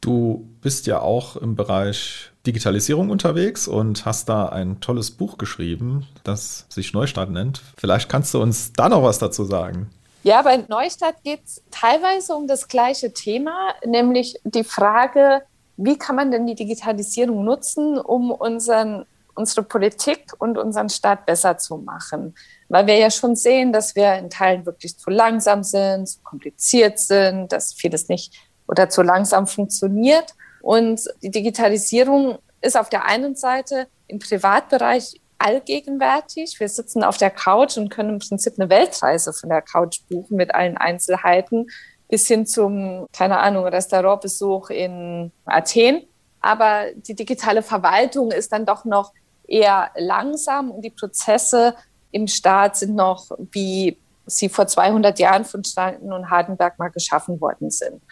Du 0.00 0.48
bist 0.60 0.86
ja 0.86 1.00
auch 1.00 1.36
im 1.36 1.56
Bereich 1.56 2.30
Digitalisierung 2.46 3.10
unterwegs 3.10 3.66
und 3.66 4.06
hast 4.06 4.28
da 4.28 4.48
ein 4.48 4.80
tolles 4.80 5.10
Buch 5.10 5.38
geschrieben, 5.38 6.06
das 6.24 6.66
sich 6.68 6.92
Neustart 6.92 7.30
nennt. 7.30 7.62
Vielleicht 7.76 8.08
kannst 8.08 8.32
du 8.32 8.40
uns 8.40 8.72
da 8.72 8.88
noch 8.88 9.02
was 9.02 9.18
dazu 9.18 9.44
sagen. 9.44 9.90
Ja, 10.22 10.42
bei 10.42 10.56
Neustart 10.68 11.22
geht 11.24 11.40
es 11.44 11.62
teilweise 11.70 12.34
um 12.34 12.46
das 12.46 12.68
gleiche 12.68 13.12
Thema, 13.12 13.74
nämlich 13.84 14.36
die 14.44 14.64
Frage, 14.64 15.42
wie 15.76 15.96
kann 15.96 16.16
man 16.16 16.30
denn 16.30 16.46
die 16.46 16.54
Digitalisierung 16.54 17.44
nutzen, 17.44 17.98
um 17.98 18.30
unseren, 18.30 19.06
unsere 19.38 19.62
Politik 19.62 20.32
und 20.38 20.58
unseren 20.58 20.88
Staat 20.88 21.24
besser 21.24 21.56
zu 21.56 21.78
machen. 21.78 22.34
Weil 22.68 22.86
wir 22.86 22.96
ja 22.96 23.10
schon 23.10 23.36
sehen, 23.36 23.72
dass 23.72 23.94
wir 23.94 24.14
in 24.14 24.28
Teilen 24.28 24.66
wirklich 24.66 24.98
zu 24.98 25.10
langsam 25.10 25.62
sind, 25.62 26.06
zu 26.06 26.20
kompliziert 26.22 26.98
sind, 26.98 27.52
dass 27.52 27.72
vieles 27.72 28.08
nicht 28.08 28.34
oder 28.66 28.88
zu 28.88 29.02
langsam 29.02 29.46
funktioniert. 29.46 30.34
Und 30.60 31.00
die 31.22 31.30
Digitalisierung 31.30 32.38
ist 32.60 32.76
auf 32.76 32.88
der 32.90 33.06
einen 33.06 33.36
Seite 33.36 33.86
im 34.08 34.18
Privatbereich 34.18 35.20
allgegenwärtig. 35.38 36.58
Wir 36.58 36.68
sitzen 36.68 37.04
auf 37.04 37.16
der 37.16 37.30
Couch 37.30 37.76
und 37.78 37.90
können 37.90 38.14
im 38.14 38.18
Prinzip 38.18 38.54
eine 38.58 38.68
Weltreise 38.68 39.32
von 39.32 39.48
der 39.48 39.62
Couch 39.62 40.00
buchen 40.10 40.36
mit 40.36 40.54
allen 40.54 40.76
Einzelheiten 40.76 41.68
bis 42.08 42.26
hin 42.26 42.46
zum, 42.46 43.06
keine 43.12 43.38
Ahnung, 43.38 43.66
Restaurantbesuch 43.66 44.70
in 44.70 45.30
Athen. 45.44 46.02
Aber 46.40 46.86
die 46.94 47.14
digitale 47.14 47.62
Verwaltung 47.62 48.30
ist 48.30 48.52
dann 48.52 48.64
doch 48.64 48.84
noch 48.84 49.12
eher 49.48 49.90
langsam 49.96 50.70
und 50.70 50.82
die 50.82 50.90
Prozesse 50.90 51.74
im 52.12 52.26
Staat 52.26 52.76
sind 52.76 52.94
noch, 52.94 53.30
wie 53.52 53.98
sie 54.26 54.48
vor 54.48 54.66
200 54.66 55.18
Jahren 55.18 55.44
von 55.44 55.64
Standen 55.64 56.12
und 56.12 56.30
Hardenberg 56.30 56.78
mal 56.78 56.88
geschaffen 56.90 57.40
worden 57.40 57.70
sind. 57.70 58.02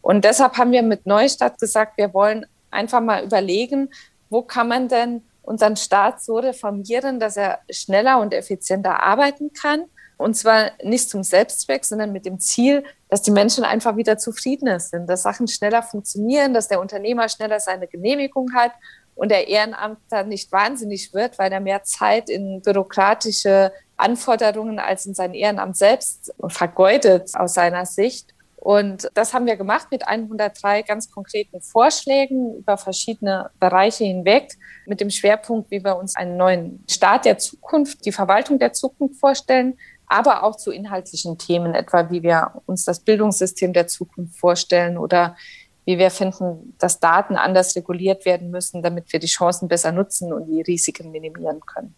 Und 0.00 0.24
deshalb 0.24 0.56
haben 0.56 0.72
wir 0.72 0.82
mit 0.82 1.06
Neustadt 1.06 1.58
gesagt, 1.58 1.98
wir 1.98 2.14
wollen 2.14 2.46
einfach 2.70 3.00
mal 3.00 3.24
überlegen, 3.24 3.90
wo 4.30 4.42
kann 4.42 4.68
man 4.68 4.88
denn 4.88 5.22
unseren 5.42 5.76
Staat 5.76 6.22
so 6.22 6.36
reformieren, 6.36 7.20
dass 7.20 7.36
er 7.36 7.60
schneller 7.70 8.20
und 8.20 8.32
effizienter 8.32 9.02
arbeiten 9.02 9.52
kann. 9.52 9.84
Und 10.16 10.36
zwar 10.36 10.70
nicht 10.82 11.10
zum 11.10 11.22
Selbstzweck, 11.22 11.84
sondern 11.84 12.12
mit 12.12 12.24
dem 12.24 12.38
Ziel, 12.38 12.84
dass 13.08 13.22
die 13.22 13.30
Menschen 13.30 13.64
einfach 13.64 13.96
wieder 13.96 14.16
zufriedener 14.16 14.80
sind, 14.80 15.08
dass 15.08 15.22
Sachen 15.22 15.48
schneller 15.48 15.82
funktionieren, 15.82 16.54
dass 16.54 16.68
der 16.68 16.80
Unternehmer 16.80 17.28
schneller 17.28 17.60
seine 17.60 17.88
Genehmigung 17.88 18.54
hat 18.54 18.72
und 19.14 19.30
der 19.30 19.48
Ehrenamtler 19.48 20.24
nicht 20.24 20.50
wahnsinnig 20.52 21.14
wird, 21.14 21.38
weil 21.38 21.52
er 21.52 21.60
mehr 21.60 21.82
Zeit 21.84 22.28
in 22.28 22.60
bürokratische 22.62 23.72
Anforderungen 23.96 24.78
als 24.78 25.06
in 25.06 25.14
sein 25.14 25.34
Ehrenamt 25.34 25.76
selbst 25.76 26.34
vergeudet 26.48 27.30
aus 27.34 27.54
seiner 27.54 27.86
Sicht. 27.86 28.34
Und 28.56 29.10
das 29.12 29.34
haben 29.34 29.44
wir 29.44 29.56
gemacht 29.56 29.88
mit 29.90 30.08
103 30.08 30.82
ganz 30.82 31.10
konkreten 31.10 31.60
Vorschlägen 31.60 32.56
über 32.56 32.78
verschiedene 32.78 33.50
Bereiche 33.60 34.04
hinweg, 34.04 34.54
mit 34.86 35.00
dem 35.00 35.10
Schwerpunkt, 35.10 35.70
wie 35.70 35.84
wir 35.84 35.96
uns 35.96 36.16
einen 36.16 36.38
neuen 36.38 36.82
Staat 36.90 37.26
der 37.26 37.36
Zukunft, 37.36 38.06
die 38.06 38.12
Verwaltung 38.12 38.58
der 38.58 38.72
Zukunft 38.72 39.20
vorstellen, 39.20 39.76
aber 40.06 40.44
auch 40.44 40.56
zu 40.56 40.70
inhaltlichen 40.70 41.36
Themen, 41.38 41.74
etwa 41.74 42.10
wie 42.10 42.22
wir 42.22 42.62
uns 42.66 42.84
das 42.84 43.00
Bildungssystem 43.00 43.72
der 43.72 43.86
Zukunft 43.86 44.38
vorstellen 44.38 44.96
oder 44.96 45.36
wie 45.84 45.98
wir 45.98 46.10
finden, 46.10 46.74
dass 46.78 47.00
Daten 47.00 47.36
anders 47.36 47.76
reguliert 47.76 48.24
werden 48.24 48.50
müssen, 48.50 48.82
damit 48.82 49.12
wir 49.12 49.20
die 49.20 49.26
Chancen 49.26 49.68
besser 49.68 49.92
nutzen 49.92 50.32
und 50.32 50.46
die 50.46 50.62
Risiken 50.62 51.10
minimieren 51.10 51.60
können. 51.60 51.94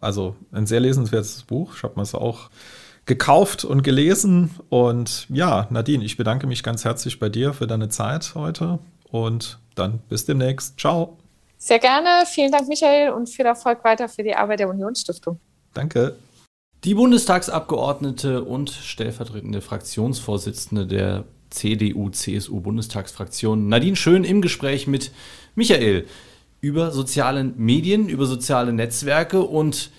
Also 0.00 0.36
ein 0.52 0.66
sehr 0.66 0.80
lesenswertes 0.80 1.42
Buch. 1.42 1.74
Ich 1.76 1.82
habe 1.82 1.94
mir 1.96 2.02
es 2.02 2.14
auch 2.14 2.50
gekauft 3.06 3.64
und 3.64 3.82
gelesen. 3.82 4.50
Und 4.68 5.26
ja, 5.30 5.66
Nadine, 5.70 6.04
ich 6.04 6.16
bedanke 6.16 6.46
mich 6.46 6.62
ganz 6.62 6.84
herzlich 6.84 7.18
bei 7.18 7.28
dir 7.28 7.54
für 7.54 7.66
deine 7.66 7.88
Zeit 7.88 8.34
heute 8.34 8.78
und 9.10 9.58
dann 9.74 10.00
bis 10.08 10.24
demnächst. 10.24 10.78
Ciao. 10.78 11.16
Sehr 11.58 11.78
gerne. 11.78 12.24
Vielen 12.26 12.52
Dank, 12.52 12.68
Michael, 12.68 13.12
und 13.12 13.28
viel 13.28 13.46
Erfolg 13.46 13.82
weiter 13.84 14.08
für 14.08 14.22
die 14.22 14.34
Arbeit 14.34 14.60
der 14.60 14.68
Unionsstiftung. 14.68 15.40
Danke. 15.72 16.16
Die 16.84 16.94
Bundestagsabgeordnete 16.94 18.44
und 18.44 18.70
stellvertretende 18.70 19.60
Fraktionsvorsitzende 19.60 20.86
der 20.86 21.24
CDU-CSU-Bundestagsfraktion 21.56 23.68
Nadine 23.68 23.96
Schön 23.96 24.24
im 24.24 24.42
Gespräch 24.42 24.86
mit 24.86 25.10
Michael 25.54 26.06
über 26.60 26.90
soziale 26.90 27.44
Medien, 27.44 28.08
über 28.08 28.26
soziale 28.26 28.72
Netzwerke 28.72 29.42
und 29.42 29.90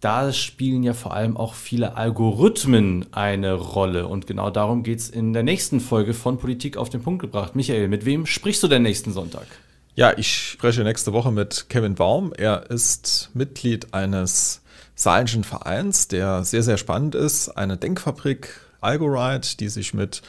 da 0.00 0.32
spielen 0.32 0.82
ja 0.82 0.94
vor 0.94 1.14
allem 1.14 1.36
auch 1.36 1.54
viele 1.54 1.96
Algorithmen 1.96 3.06
eine 3.12 3.52
Rolle. 3.52 4.08
Und 4.08 4.26
genau 4.26 4.50
darum 4.50 4.82
geht 4.82 4.98
es 4.98 5.08
in 5.08 5.32
der 5.32 5.44
nächsten 5.44 5.78
Folge 5.78 6.12
von 6.12 6.38
Politik 6.38 6.76
auf 6.76 6.90
den 6.90 7.02
Punkt 7.02 7.22
gebracht. 7.22 7.54
Michael, 7.54 7.86
mit 7.86 8.04
wem 8.04 8.26
sprichst 8.26 8.64
du 8.64 8.68
denn 8.68 8.82
nächsten 8.82 9.12
Sonntag? 9.12 9.46
Ja, 9.94 10.18
ich 10.18 10.34
spreche 10.34 10.82
nächste 10.82 11.12
Woche 11.12 11.30
mit 11.30 11.66
Kevin 11.68 11.94
Baum. 11.94 12.32
Er 12.36 12.68
ist 12.68 13.30
Mitglied 13.34 13.94
eines 13.94 14.62
saarländischen 14.96 15.44
Vereins, 15.44 16.08
der 16.08 16.42
sehr, 16.42 16.64
sehr 16.64 16.78
spannend 16.78 17.14
ist. 17.14 17.50
Eine 17.50 17.76
Denkfabrik 17.76 18.48
Algorite, 18.80 19.56
die 19.56 19.68
sich 19.68 19.94
mit 19.94 20.22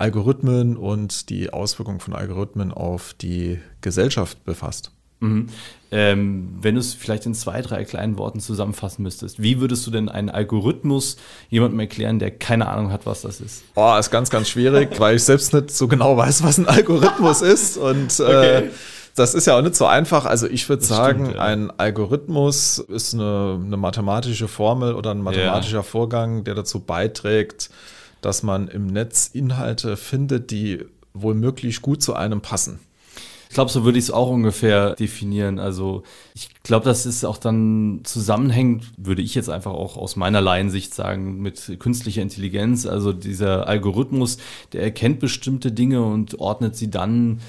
Algorithmen 0.00 0.76
und 0.76 1.28
die 1.30 1.52
Auswirkungen 1.52 2.00
von 2.00 2.14
Algorithmen 2.14 2.72
auf 2.72 3.14
die 3.14 3.58
Gesellschaft 3.80 4.44
befasst. 4.44 4.92
Mhm. 5.20 5.48
Ähm, 5.92 6.56
wenn 6.62 6.76
du 6.76 6.80
es 6.80 6.94
vielleicht 6.94 7.26
in 7.26 7.34
zwei, 7.34 7.60
drei 7.60 7.84
kleinen 7.84 8.16
Worten 8.16 8.40
zusammenfassen 8.40 9.02
müsstest, 9.02 9.42
wie 9.42 9.60
würdest 9.60 9.86
du 9.86 9.90
denn 9.90 10.08
einen 10.08 10.30
Algorithmus 10.30 11.16
jemandem 11.50 11.80
erklären, 11.80 12.18
der 12.18 12.30
keine 12.30 12.68
Ahnung 12.68 12.90
hat, 12.90 13.04
was 13.06 13.22
das 13.22 13.40
ist? 13.40 13.64
Oh, 13.74 13.96
ist 13.98 14.10
ganz, 14.10 14.30
ganz 14.30 14.48
schwierig, 14.48 14.98
weil 14.98 15.16
ich 15.16 15.24
selbst 15.24 15.52
nicht 15.52 15.72
so 15.72 15.88
genau 15.88 16.16
weiß, 16.16 16.42
was 16.42 16.58
ein 16.58 16.68
Algorithmus 16.68 17.42
ist. 17.42 17.76
Und 17.76 18.18
äh, 18.20 18.22
okay. 18.22 18.56
äh, 18.66 18.70
das 19.16 19.34
ist 19.34 19.46
ja 19.46 19.58
auch 19.58 19.62
nicht 19.62 19.74
so 19.74 19.84
einfach. 19.84 20.24
Also 20.24 20.46
ich 20.46 20.68
würde 20.68 20.84
sagen, 20.84 21.24
stimmt, 21.24 21.36
ja. 21.36 21.42
ein 21.42 21.70
Algorithmus 21.78 22.78
ist 22.78 23.12
eine, 23.12 23.60
eine, 23.62 23.76
mathematische 23.76 24.48
Formel 24.48 24.94
oder 24.94 25.10
ein 25.10 25.20
mathematischer 25.20 25.78
ja. 25.78 25.82
Vorgang, 25.82 26.44
der 26.44 26.54
dazu 26.54 26.80
beiträgt, 26.80 27.70
dass 28.20 28.42
man 28.42 28.68
im 28.68 28.86
Netz 28.86 29.30
Inhalte 29.32 29.96
findet, 29.96 30.50
die 30.50 30.84
wohl 31.12 31.34
möglich 31.34 31.82
gut 31.82 32.02
zu 32.02 32.14
einem 32.14 32.40
passen. 32.40 32.80
Ich 33.50 33.54
glaube, 33.54 33.70
so 33.70 33.84
würde 33.84 33.98
ich 33.98 34.04
es 34.04 34.10
auch 34.12 34.30
ungefähr 34.30 34.94
definieren. 34.94 35.58
Also 35.58 36.04
ich 36.34 36.50
glaube, 36.62 36.84
das 36.84 37.04
ist 37.04 37.24
auch 37.24 37.36
dann 37.36 38.00
zusammenhängend, 38.04 38.92
würde 38.96 39.22
ich 39.22 39.34
jetzt 39.34 39.50
einfach 39.50 39.72
auch 39.72 39.96
aus 39.96 40.14
meiner 40.14 40.40
Laiensicht 40.40 40.94
sagen, 40.94 41.40
mit 41.40 41.76
künstlicher 41.80 42.22
Intelligenz. 42.22 42.86
Also 42.86 43.12
dieser 43.12 43.66
Algorithmus, 43.66 44.38
der 44.72 44.84
erkennt 44.84 45.18
bestimmte 45.18 45.72
Dinge 45.72 46.00
und 46.00 46.38
ordnet 46.38 46.76
sie 46.76 46.92
dann 46.92 47.40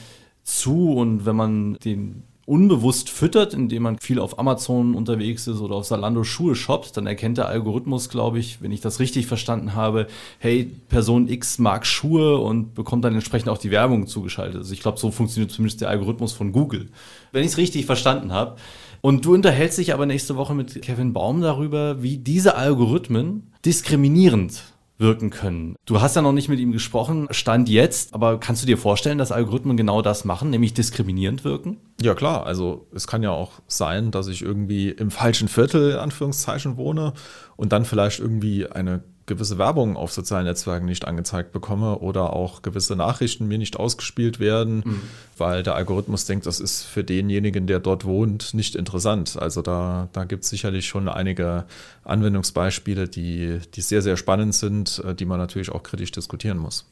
zu. 0.42 0.94
Und 0.94 1.28
wenn 1.28 1.36
man 1.36 1.76
den 1.86 2.24
unbewusst 2.46 3.10
füttert, 3.10 3.54
indem 3.54 3.84
man 3.84 4.00
viel 4.00 4.20
auf 4.20 4.40
Amazon 4.40 4.96
unterwegs 4.96 5.48
ist 5.48 5.62
oder 5.62 5.76
auf 5.76 5.86
Salando 5.86 6.24
Schuhe 6.24 6.56
shoppt, 6.56 6.98
dann 6.98 7.08
erkennt 7.08 7.38
der 7.38 7.48
Algorithmus, 7.48 8.10
glaube 8.10 8.40
ich, 8.40 8.62
wenn 8.62 8.72
ich 8.72 8.82
das 8.82 9.00
richtig 9.00 9.28
verstanden 9.28 9.76
habe, 9.76 10.08
hey, 10.40 10.72
Person 10.90 11.28
X 11.28 11.60
mag 11.60 11.86
Schuhe 11.86 12.38
und 12.38 12.74
bekommt 12.74 13.06
dann 13.06 13.14
entsprechend 13.14 13.50
auch 13.50 13.58
die 13.58 13.72
Werbung 13.72 14.08
zugeschaltet. 14.08 14.58
Also 14.58 14.74
ich 14.74 14.82
glaube, 14.82 15.00
so 15.00 15.12
funktioniert 15.12 15.52
zumindest 15.52 15.82
der 15.82 15.90
Algorithmus 15.90 16.34
von 16.34 16.52
Google. 16.52 16.90
Wenn 17.32 17.44
ich 17.44 17.52
es 17.52 17.58
richtig 17.58 17.86
verstanden 17.86 18.32
habe. 18.32 18.56
Und 19.02 19.26
du 19.26 19.34
unterhältst 19.34 19.80
dich 19.80 19.94
aber 19.94 20.06
nächste 20.06 20.36
Woche 20.36 20.54
mit 20.54 20.82
Kevin 20.84 21.14
Baum 21.14 21.42
darüber, 21.42 22.04
wie 22.04 22.18
diese 22.18 22.56
Algorithmen 22.56 23.52
diskriminierend 23.66 24.62
wirken 25.02 25.30
können. 25.30 25.76
Du 25.86 26.00
hast 26.00 26.16
ja 26.16 26.22
noch 26.22 26.32
nicht 26.32 26.48
mit 26.48 26.60
ihm 26.60 26.72
gesprochen, 26.72 27.28
Stand 27.32 27.68
jetzt, 27.68 28.14
aber 28.14 28.40
kannst 28.40 28.62
du 28.62 28.68
dir 28.68 28.78
vorstellen, 28.78 29.18
dass 29.18 29.32
Algorithmen 29.32 29.76
genau 29.76 30.02
das 30.02 30.24
machen, 30.24 30.50
nämlich 30.50 30.74
diskriminierend 30.74 31.44
wirken? 31.44 31.78
Ja 32.02 32.16
klar, 32.16 32.46
also 32.46 32.88
es 32.94 33.08
kann 33.08 33.24
ja 33.24 33.32
auch 33.32 33.54
sein, 33.68 34.12
dass 34.12 34.28
ich 34.28 34.42
irgendwie 34.42 34.90
im 34.90 35.12
falschen 35.12 35.48
Viertel, 35.48 36.00
Anführungszeichen, 36.00 36.78
wohne 36.78 37.14
und 37.58 37.74
dann 37.74 37.84
vielleicht 37.84 38.20
irgendwie 38.20 38.68
eine 38.68 39.04
gewisse 39.26 39.58
Werbung 39.58 39.96
auf 39.96 40.12
sozialen 40.12 40.46
Netzwerken 40.46 40.86
nicht 40.86 41.08
angezeigt 41.08 41.52
bekomme 41.52 42.00
oder 42.00 42.34
auch 42.34 42.62
gewisse 42.62 42.96
Nachrichten 42.96 43.48
mir 43.48 43.58
nicht 43.58 43.78
ausgespielt 43.78 44.40
werden, 44.40 44.84
mhm. 44.86 45.02
weil 45.38 45.64
der 45.64 45.76
Algorithmus 45.76 46.26
denkt, 46.26 46.46
das 46.46 46.60
ist 46.60 46.84
für 46.84 47.04
denjenigen, 47.04 47.68
der 47.68 47.80
dort 47.80 48.06
wohnt, 48.06 48.54
nicht 48.54 48.76
interessant. 48.76 49.38
Also 49.40 49.62
da, 49.62 50.10
da 50.14 50.24
gibt 50.24 50.44
es 50.44 50.50
sicherlich 50.50 50.88
schon 50.88 51.08
einige 51.08 51.66
Anwendungsbeispiele, 52.04 53.08
die, 53.08 53.60
die 53.74 53.82
sehr, 53.82 54.02
sehr 54.02 54.18
spannend 54.18 54.56
sind, 54.56 55.02
äh, 55.06 55.16
die 55.16 55.26
man 55.26 55.40
natürlich 55.40 55.72
auch 55.72 55.84
kritisch 55.84 56.12
diskutieren 56.12 56.58
muss. 56.58 56.86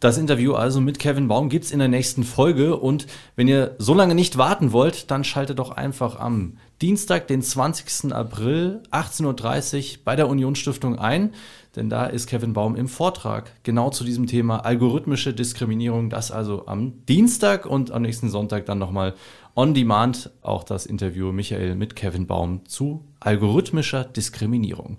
Das 0.00 0.16
Interview 0.16 0.54
also 0.54 0.80
mit 0.80 0.98
Kevin 0.98 1.28
Baum 1.28 1.50
gibt 1.50 1.66
es 1.66 1.72
in 1.72 1.78
der 1.78 1.88
nächsten 1.88 2.24
Folge. 2.24 2.78
Und 2.78 3.06
wenn 3.36 3.48
ihr 3.48 3.74
so 3.76 3.92
lange 3.92 4.14
nicht 4.14 4.38
warten 4.38 4.72
wollt, 4.72 5.10
dann 5.10 5.24
schaltet 5.24 5.58
doch 5.58 5.70
einfach 5.72 6.18
am 6.18 6.56
Dienstag, 6.80 7.28
den 7.28 7.42
20. 7.42 8.10
April, 8.14 8.82
18.30 8.90 9.26
Uhr 9.98 9.98
bei 10.02 10.16
der 10.16 10.30
Unionsstiftung 10.30 10.98
ein. 10.98 11.34
Denn 11.76 11.88
da 11.88 12.06
ist 12.06 12.26
Kevin 12.26 12.52
Baum 12.52 12.74
im 12.74 12.88
Vortrag 12.88 13.52
genau 13.62 13.90
zu 13.90 14.02
diesem 14.02 14.26
Thema 14.26 14.64
algorithmische 14.64 15.32
Diskriminierung. 15.32 16.10
Das 16.10 16.32
also 16.32 16.66
am 16.66 17.06
Dienstag 17.06 17.66
und 17.66 17.92
am 17.92 18.02
nächsten 18.02 18.28
Sonntag 18.28 18.66
dann 18.66 18.78
nochmal 18.78 19.14
on 19.54 19.74
demand 19.74 20.30
auch 20.42 20.64
das 20.64 20.86
Interview 20.86 21.32
Michael 21.32 21.76
mit 21.76 21.94
Kevin 21.94 22.26
Baum 22.26 22.66
zu 22.66 23.04
algorithmischer 23.20 24.04
Diskriminierung. 24.04 24.98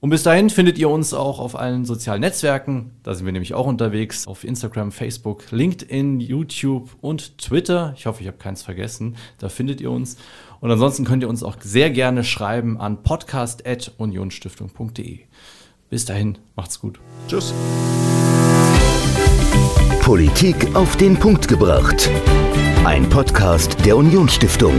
Und 0.00 0.08
bis 0.08 0.22
dahin 0.22 0.48
findet 0.48 0.78
ihr 0.78 0.88
uns 0.88 1.12
auch 1.12 1.38
auf 1.38 1.58
allen 1.58 1.84
sozialen 1.84 2.22
Netzwerken. 2.22 2.92
Da 3.02 3.12
sind 3.12 3.26
wir 3.26 3.34
nämlich 3.34 3.52
auch 3.52 3.66
unterwegs. 3.66 4.26
Auf 4.26 4.44
Instagram, 4.44 4.92
Facebook, 4.92 5.50
LinkedIn, 5.50 6.20
YouTube 6.20 6.96
und 7.02 7.36
Twitter. 7.36 7.92
Ich 7.98 8.06
hoffe, 8.06 8.22
ich 8.22 8.26
habe 8.26 8.38
keins 8.38 8.62
vergessen. 8.62 9.16
Da 9.36 9.50
findet 9.50 9.82
ihr 9.82 9.90
uns. 9.90 10.16
Und 10.60 10.70
ansonsten 10.70 11.04
könnt 11.04 11.22
ihr 11.22 11.28
uns 11.28 11.42
auch 11.42 11.56
sehr 11.60 11.90
gerne 11.90 12.24
schreiben 12.24 12.80
an 12.80 13.02
podcast.unionstiftung.de. 13.02 15.20
Bis 15.90 16.04
dahin, 16.04 16.38
macht's 16.54 16.78
gut. 16.78 17.00
Tschüss. 17.26 17.52
Politik 20.00 20.74
auf 20.74 20.96
den 20.96 21.16
Punkt 21.18 21.48
gebracht. 21.48 22.08
Ein 22.84 23.08
Podcast 23.08 23.76
der 23.84 23.96
Unionsstiftung. 23.96 24.74